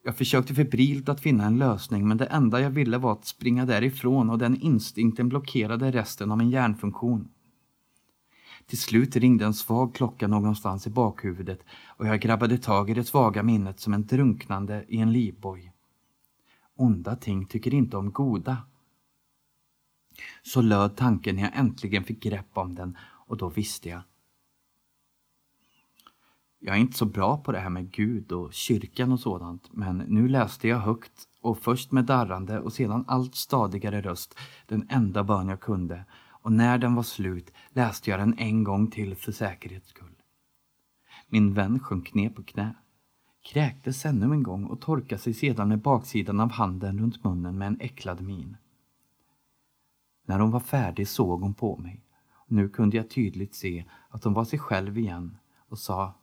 Jag 0.07 0.17
försökte 0.17 0.53
febrilt 0.53 1.09
att 1.09 1.21
finna 1.21 1.45
en 1.45 1.57
lösning, 1.57 2.07
men 2.07 2.17
det 2.17 2.25
enda 2.25 2.61
jag 2.61 2.69
ville 2.69 2.97
var 2.97 3.11
att 3.11 3.25
springa 3.25 3.65
därifrån 3.65 4.29
och 4.29 4.37
den 4.37 4.61
instinkten 4.61 5.29
blockerade 5.29 5.91
resten 5.91 6.31
av 6.31 6.37
min 6.37 6.49
hjärnfunktion. 6.49 7.29
Till 8.65 8.77
slut 8.77 9.15
ringde 9.15 9.45
en 9.45 9.53
svag 9.53 9.95
klocka 9.95 10.27
någonstans 10.27 10.87
i 10.87 10.89
bakhuvudet 10.89 11.59
och 11.97 12.07
jag 12.07 12.19
grabbade 12.19 12.57
tag 12.57 12.89
i 12.89 12.93
det 12.93 13.03
svaga 13.03 13.43
minnet 13.43 13.79
som 13.79 13.93
en 13.93 14.05
drunknande 14.05 14.85
i 14.87 14.97
en 14.97 15.13
livboj. 15.13 15.73
Onda 16.75 17.15
ting 17.15 17.45
tycker 17.45 17.73
inte 17.73 17.97
om 17.97 18.11
goda. 18.11 18.57
Så 20.43 20.61
löd 20.61 20.95
tanken 20.95 21.35
när 21.35 21.43
jag 21.43 21.57
äntligen 21.57 22.03
fick 22.03 22.23
grepp 22.23 22.49
om 22.57 22.75
den 22.75 22.97
och 23.01 23.37
då 23.37 23.49
visste 23.49 23.89
jag. 23.89 24.01
Jag 26.67 26.75
är 26.75 26.79
inte 26.79 26.97
så 26.97 27.05
bra 27.05 27.37
på 27.37 27.51
det 27.51 27.59
här 27.59 27.69
med 27.69 27.91
Gud 27.91 28.31
och 28.31 28.53
kyrkan 28.53 29.11
och 29.11 29.19
sådant, 29.19 29.69
men 29.71 29.97
nu 29.97 30.27
läste 30.27 30.67
jag 30.67 30.79
högt 30.79 31.27
och 31.41 31.57
först 31.57 31.91
med 31.91 32.05
darrande 32.05 32.59
och 32.59 32.73
sedan 32.73 33.05
allt 33.07 33.35
stadigare 33.35 34.01
röst 34.01 34.37
den 34.67 34.87
enda 34.89 35.23
bön 35.23 35.47
jag 35.47 35.59
kunde 35.59 36.05
och 36.29 36.51
när 36.51 36.77
den 36.77 36.95
var 36.95 37.03
slut 37.03 37.51
läste 37.69 38.09
jag 38.09 38.19
den 38.19 38.35
en 38.37 38.63
gång 38.63 38.91
till 38.91 39.15
för 39.15 39.31
säkerhets 39.31 39.89
skull. 39.89 40.21
Min 41.27 41.53
vän 41.53 41.79
sjönk 41.79 42.13
ner 42.13 42.29
på 42.29 42.43
knä, 42.43 42.75
kräktes 43.41 44.05
ännu 44.05 44.25
en 44.25 44.43
gång 44.43 44.65
och 44.65 44.81
torkade 44.81 45.21
sig 45.21 45.33
sedan 45.33 45.67
med 45.67 45.81
baksidan 45.81 46.39
av 46.39 46.51
handen 46.51 46.99
runt 46.99 47.23
munnen 47.23 47.57
med 47.57 47.67
en 47.67 47.81
äcklad 47.81 48.21
min. 48.21 48.57
När 50.25 50.39
hon 50.39 50.51
var 50.51 50.59
färdig 50.59 51.07
såg 51.07 51.41
hon 51.41 51.53
på 51.53 51.77
mig. 51.77 52.05
Och 52.33 52.51
nu 52.51 52.69
kunde 52.69 52.97
jag 52.97 53.09
tydligt 53.09 53.55
se 53.55 53.85
att 54.09 54.23
hon 54.23 54.33
var 54.33 54.45
sig 54.45 54.59
själv 54.59 54.97
igen 54.97 55.37
och 55.69 55.79
sa 55.79 56.13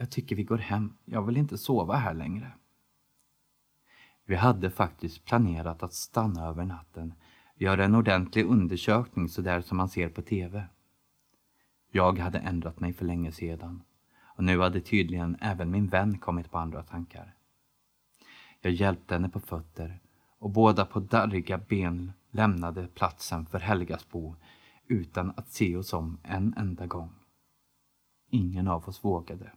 jag 0.00 0.10
tycker 0.10 0.36
vi 0.36 0.44
går 0.44 0.58
hem. 0.58 0.96
Jag 1.04 1.22
vill 1.22 1.36
inte 1.36 1.58
sova 1.58 1.94
här 1.94 2.14
längre. 2.14 2.52
Vi 4.24 4.34
hade 4.34 4.70
faktiskt 4.70 5.24
planerat 5.24 5.82
att 5.82 5.94
stanna 5.94 6.46
över 6.46 6.64
natten 6.64 7.14
göra 7.54 7.84
en 7.84 7.94
ordentlig 7.94 8.46
undersökning 8.46 9.28
så 9.28 9.42
där 9.42 9.60
som 9.60 9.76
man 9.76 9.88
ser 9.88 10.08
på 10.08 10.22
TV. 10.22 10.64
Jag 11.90 12.18
hade 12.18 12.38
ändrat 12.38 12.80
mig 12.80 12.92
för 12.92 13.04
länge 13.04 13.32
sedan 13.32 13.82
och 14.22 14.44
nu 14.44 14.60
hade 14.60 14.80
tydligen 14.80 15.36
även 15.40 15.70
min 15.70 15.88
vän 15.88 16.18
kommit 16.18 16.50
på 16.50 16.58
andra 16.58 16.82
tankar. 16.82 17.34
Jag 18.60 18.72
hjälpte 18.72 19.14
henne 19.14 19.28
på 19.28 19.40
fötter 19.40 20.00
och 20.38 20.50
båda 20.50 20.86
på 20.86 21.00
darriga 21.00 21.58
ben 21.58 22.12
lämnade 22.30 22.86
platsen 22.86 23.46
för 23.46 23.58
Helgasbo 23.58 24.34
utan 24.86 25.30
att 25.36 25.48
se 25.48 25.76
oss 25.76 25.92
om 25.92 26.18
en 26.22 26.54
enda 26.56 26.86
gång. 26.86 27.14
Ingen 28.30 28.68
av 28.68 28.88
oss 28.88 29.04
vågade. 29.04 29.52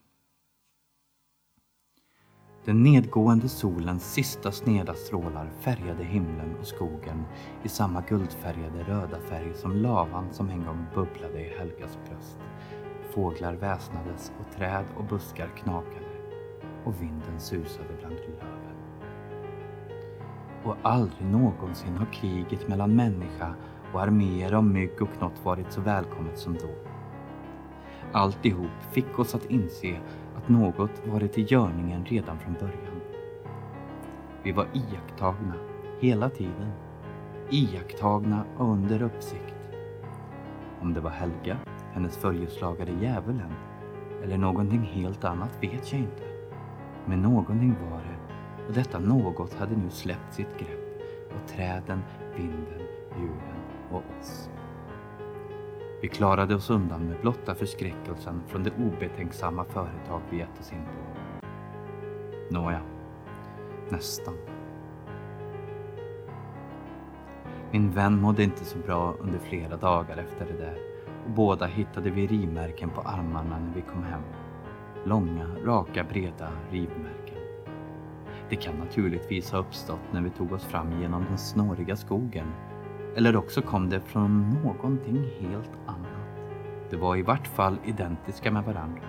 Den 2.65 2.83
nedgående 2.83 3.49
solens 3.49 4.13
sista 4.13 4.51
sneda 4.51 4.93
strålar 4.93 5.51
färgade 5.59 6.03
himlen 6.03 6.55
och 6.59 6.67
skogen 6.67 7.25
i 7.63 7.69
samma 7.69 8.01
guldfärgade 8.01 8.83
röda 8.83 9.19
färg 9.29 9.53
som 9.53 9.71
lavan 9.71 10.25
som 10.31 10.49
en 10.49 10.65
gång 10.65 10.85
bubblade 10.95 11.39
i 11.39 11.57
Helgas 11.57 11.97
bröst. 12.07 12.39
Fåglar 13.13 13.53
väsnades 13.53 14.31
och 14.39 14.55
träd 14.57 14.85
och 14.97 15.03
buskar 15.03 15.47
knakade 15.47 16.05
och 16.83 17.01
vinden 17.01 17.39
susade 17.39 17.93
bland 17.99 18.15
löven. 18.15 18.77
Och 20.63 20.75
aldrig 20.81 21.27
någonsin 21.27 21.97
har 21.97 22.13
kriget 22.13 22.67
mellan 22.67 22.95
människa 22.95 23.55
och 23.93 24.01
arméer 24.01 24.53
av 24.53 24.63
mygg 24.63 25.01
och 25.01 25.13
knott 25.17 25.45
varit 25.45 25.71
så 25.71 25.81
välkommet 25.81 26.37
som 26.37 26.53
då. 26.53 26.69
Alltihop 28.11 28.83
fick 28.91 29.19
oss 29.19 29.35
att 29.35 29.45
inse 29.45 29.99
att 30.43 30.49
något 30.49 31.07
varit 31.07 31.37
i 31.37 31.41
görningen 31.41 32.05
redan 32.05 32.39
från 32.39 32.53
början. 32.53 33.01
Vi 34.43 34.51
var 34.51 34.67
iakttagna 34.73 35.53
hela 35.99 36.29
tiden. 36.29 36.71
Iakttagna 37.49 38.43
och 38.57 38.71
under 38.71 39.01
uppsikt. 39.01 39.55
Om 40.81 40.93
det 40.93 40.99
var 40.99 41.09
Helga, 41.09 41.57
hennes 41.93 42.17
följeslagare 42.17 42.91
djävulen 43.01 43.51
eller 44.23 44.37
någonting 44.37 44.81
helt 44.81 45.23
annat 45.23 45.57
vet 45.61 45.91
jag 45.91 46.01
inte. 46.01 46.23
Men 47.05 47.21
någonting 47.21 47.75
var 47.91 47.97
det 47.97 48.17
och 48.67 48.73
detta 48.73 48.99
något 48.99 49.53
hade 49.53 49.75
nu 49.75 49.89
släppt 49.89 50.33
sitt 50.33 50.57
grepp 50.57 51.01
och 51.29 51.49
träden, 51.49 52.01
vinden, 52.35 52.81
djuren 53.17 53.59
och 53.91 54.03
oss. 54.19 54.49
Vi 56.03 56.09
klarade 56.09 56.55
oss 56.55 56.69
undan 56.69 57.07
med 57.07 57.21
blotta 57.21 57.55
förskräckelsen 57.55 58.41
från 58.47 58.63
det 58.63 58.71
obetänksamma 58.77 59.65
företag 59.65 60.21
vi 60.29 60.37
gett 60.37 60.59
oss 60.59 60.71
in 60.71 60.85
på. 60.85 61.45
Nåja, 62.53 62.81
nästan. 63.89 64.33
Min 67.71 67.91
vän 67.91 68.21
mådde 68.21 68.43
inte 68.43 68.65
så 68.65 68.77
bra 68.77 69.15
under 69.19 69.39
flera 69.39 69.77
dagar 69.77 70.17
efter 70.17 70.45
det 70.45 70.63
där 70.63 70.77
och 71.25 71.31
båda 71.31 71.65
hittade 71.65 72.09
vi 72.09 72.27
rivmärken 72.27 72.89
på 72.89 73.01
armarna 73.01 73.59
när 73.59 73.75
vi 73.75 73.81
kom 73.81 74.03
hem. 74.03 74.23
Långa, 75.05 75.47
raka, 75.65 76.03
breda 76.03 76.49
rivmärken. 76.69 77.39
Det 78.49 78.55
kan 78.55 78.75
naturligtvis 78.75 79.51
ha 79.51 79.59
uppstått 79.59 80.11
när 80.11 80.21
vi 80.21 80.29
tog 80.29 80.51
oss 80.51 80.65
fram 80.65 81.01
genom 81.01 81.25
den 81.29 81.37
snåriga 81.37 81.95
skogen 81.95 82.47
eller 83.15 83.35
också 83.35 83.61
kom 83.61 83.89
det 83.89 83.99
från 83.99 84.49
någonting 84.63 85.29
helt. 85.39 85.71
De 86.93 86.99
var 86.99 87.15
i 87.15 87.21
vart 87.21 87.47
fall 87.47 87.77
identiska 87.85 88.51
med 88.51 88.63
varandra 88.63 89.01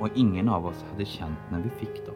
och 0.00 0.08
ingen 0.14 0.48
av 0.48 0.66
oss 0.66 0.84
hade 0.90 1.04
känt 1.04 1.38
när 1.50 1.60
vi 1.60 1.70
fick 1.70 2.06
dem. 2.06 2.14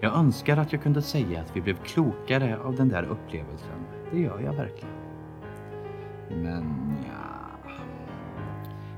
Jag 0.00 0.14
önskar 0.14 0.56
att 0.56 0.72
jag 0.72 0.82
kunde 0.82 1.02
säga 1.02 1.40
att 1.40 1.56
vi 1.56 1.60
blev 1.60 1.74
klokare 1.84 2.58
av 2.58 2.76
den 2.76 2.88
där 2.88 3.02
upplevelsen. 3.02 3.86
Det 4.10 4.20
gör 4.20 4.40
jag 4.40 4.52
verkligen. 4.52 4.94
Men 6.28 6.94
ja... 7.06 7.70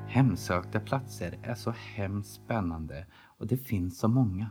Hemsökta 0.07 0.81
platser 0.81 1.39
är 1.43 1.55
så 1.55 1.71
hemskt 1.71 2.35
spännande 2.35 3.07
och 3.15 3.47
det 3.47 3.57
finns 3.57 3.99
så 3.99 4.09
många. 4.09 4.51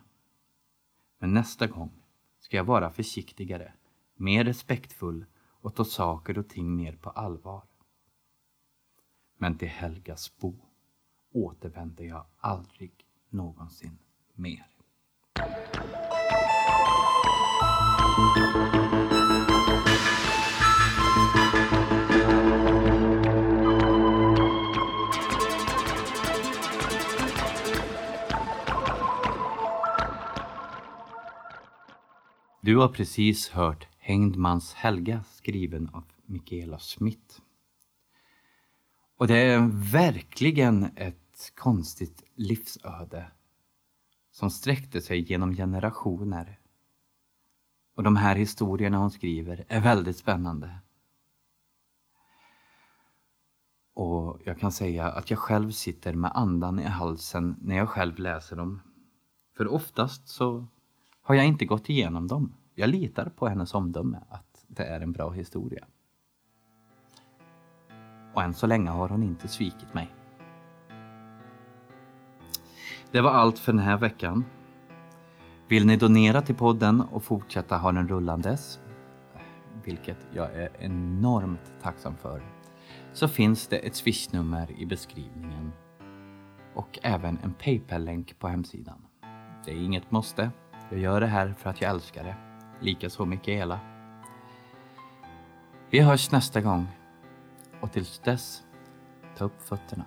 Men 1.20 1.34
nästa 1.34 1.68
gång 1.68 1.92
ska 2.40 2.58
jag 2.58 2.64
vara 2.64 2.90
försiktigare, 2.90 3.74
mer 4.16 4.44
respektfull 4.44 5.26
och 5.62 5.76
ta 5.76 5.86
saker 5.86 6.38
och 6.38 6.50
ting 6.50 6.76
mer 6.76 6.96
på 6.96 7.10
allvar. 7.10 7.64
Men 9.44 9.58
till 9.58 9.68
Helgas 9.68 10.38
bo 10.40 10.56
återvänder 11.34 12.04
jag 12.04 12.26
aldrig 12.40 12.92
någonsin 13.30 13.98
mer. 14.36 14.68
Du 32.62 32.78
har 32.78 32.88
precis 32.88 33.50
hört 33.50 33.88
Hängdmans 33.98 34.74
Helga 34.74 35.24
skriven 35.24 35.90
av 35.94 36.04
Michaela 36.26 36.80
Smith. 36.80 37.40
Och 39.24 39.28
det 39.28 39.38
är 39.38 39.92
verkligen 39.92 40.84
ett 40.96 41.52
konstigt 41.56 42.24
livsöde 42.36 43.32
som 44.32 44.50
sträckte 44.50 45.02
sig 45.02 45.32
genom 45.32 45.56
generationer. 45.56 46.60
Och 47.96 48.04
de 48.04 48.16
här 48.16 48.36
historierna 48.36 48.98
hon 48.98 49.12
skriver 49.12 49.66
är 49.68 49.82
väldigt 49.82 50.18
spännande. 50.18 50.80
Och 53.94 54.42
jag 54.46 54.60
kan 54.60 54.72
säga 54.72 55.12
att 55.12 55.30
jag 55.30 55.40
själv 55.40 55.72
sitter 55.72 56.14
med 56.14 56.32
andan 56.36 56.80
i 56.80 56.84
halsen 56.84 57.56
när 57.62 57.76
jag 57.78 57.90
själv 57.90 58.20
läser 58.20 58.56
dem. 58.56 58.82
För 59.58 59.68
oftast 59.68 60.28
så 60.28 60.68
har 61.22 61.36
jag 61.36 61.46
inte 61.46 61.66
gått 61.66 61.90
igenom 61.90 62.28
dem. 62.28 62.54
Jag 62.76 62.90
litar 62.90 63.30
på 63.30 63.48
hennes 63.48 63.74
omdöme 63.74 64.20
att 64.30 64.66
det 64.68 64.84
är 64.84 65.02
en 65.02 65.12
bra 65.12 65.30
historia. 65.30 65.88
Och 68.34 68.44
än 68.44 68.54
så 68.54 68.68
länge 68.68 68.90
har 68.90 69.10
hon 69.10 69.24
inte 69.24 69.48
svikit 69.48 69.94
mig. 69.94 70.16
Det 73.12 73.22
var 73.22 73.32
allt 73.32 73.60
för 73.60 73.72
den 73.72 73.82
här 73.82 73.98
veckan. 73.98 74.46
Vill 75.68 75.86
ni 75.86 75.98
donera 75.98 76.42
till 76.42 76.56
podden 76.56 77.02
och 77.02 77.24
fortsätta 77.24 77.78
ha 77.78 77.92
den 77.92 78.08
rullandes, 78.08 78.80
vilket 79.84 80.28
jag 80.34 80.56
är 80.56 80.70
enormt 80.80 81.74
tacksam 81.82 82.16
för, 82.18 82.44
så 83.14 83.28
finns 83.28 83.68
det 83.68 83.78
ett 83.78 83.96
swishnummer 83.96 84.72
i 84.72 84.86
beskrivningen 84.86 85.72
och 86.74 87.00
även 87.04 87.40
en 87.44 87.54
Paypal-länk 87.54 88.40
på 88.40 88.48
hemsidan. 88.48 89.02
Det 89.66 89.72
är 89.72 89.76
inget 89.76 90.12
måste. 90.12 90.52
Jag 90.90 91.00
gör 91.00 91.22
det 91.22 91.28
här 91.28 91.54
för 91.58 91.70
att 91.70 91.82
jag 91.82 91.92
älskar 91.92 92.24
det. 92.24 92.36
Likaså 92.80 93.26
Mikaela. 93.26 93.80
Vi 95.90 96.00
hörs 96.00 96.32
nästa 96.32 96.62
gång 96.62 96.88
och 97.84 97.92
tills 97.92 98.20
dess, 98.20 98.64
ta 99.38 99.46
upp 99.46 99.62
fötterna. 99.62 100.06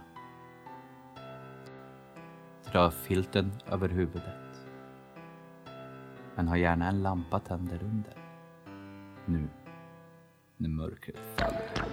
Dra 2.72 2.90
filten 2.90 3.52
över 3.66 3.88
huvudet. 3.88 4.68
Men 6.34 6.48
ha 6.48 6.56
gärna 6.56 6.88
en 6.88 7.02
lampa 7.02 7.40
tänd 7.40 7.72
under. 7.82 8.14
Nu, 9.26 9.48
när 10.56 10.68
mörkret 10.68 11.20
faller. 11.36 11.86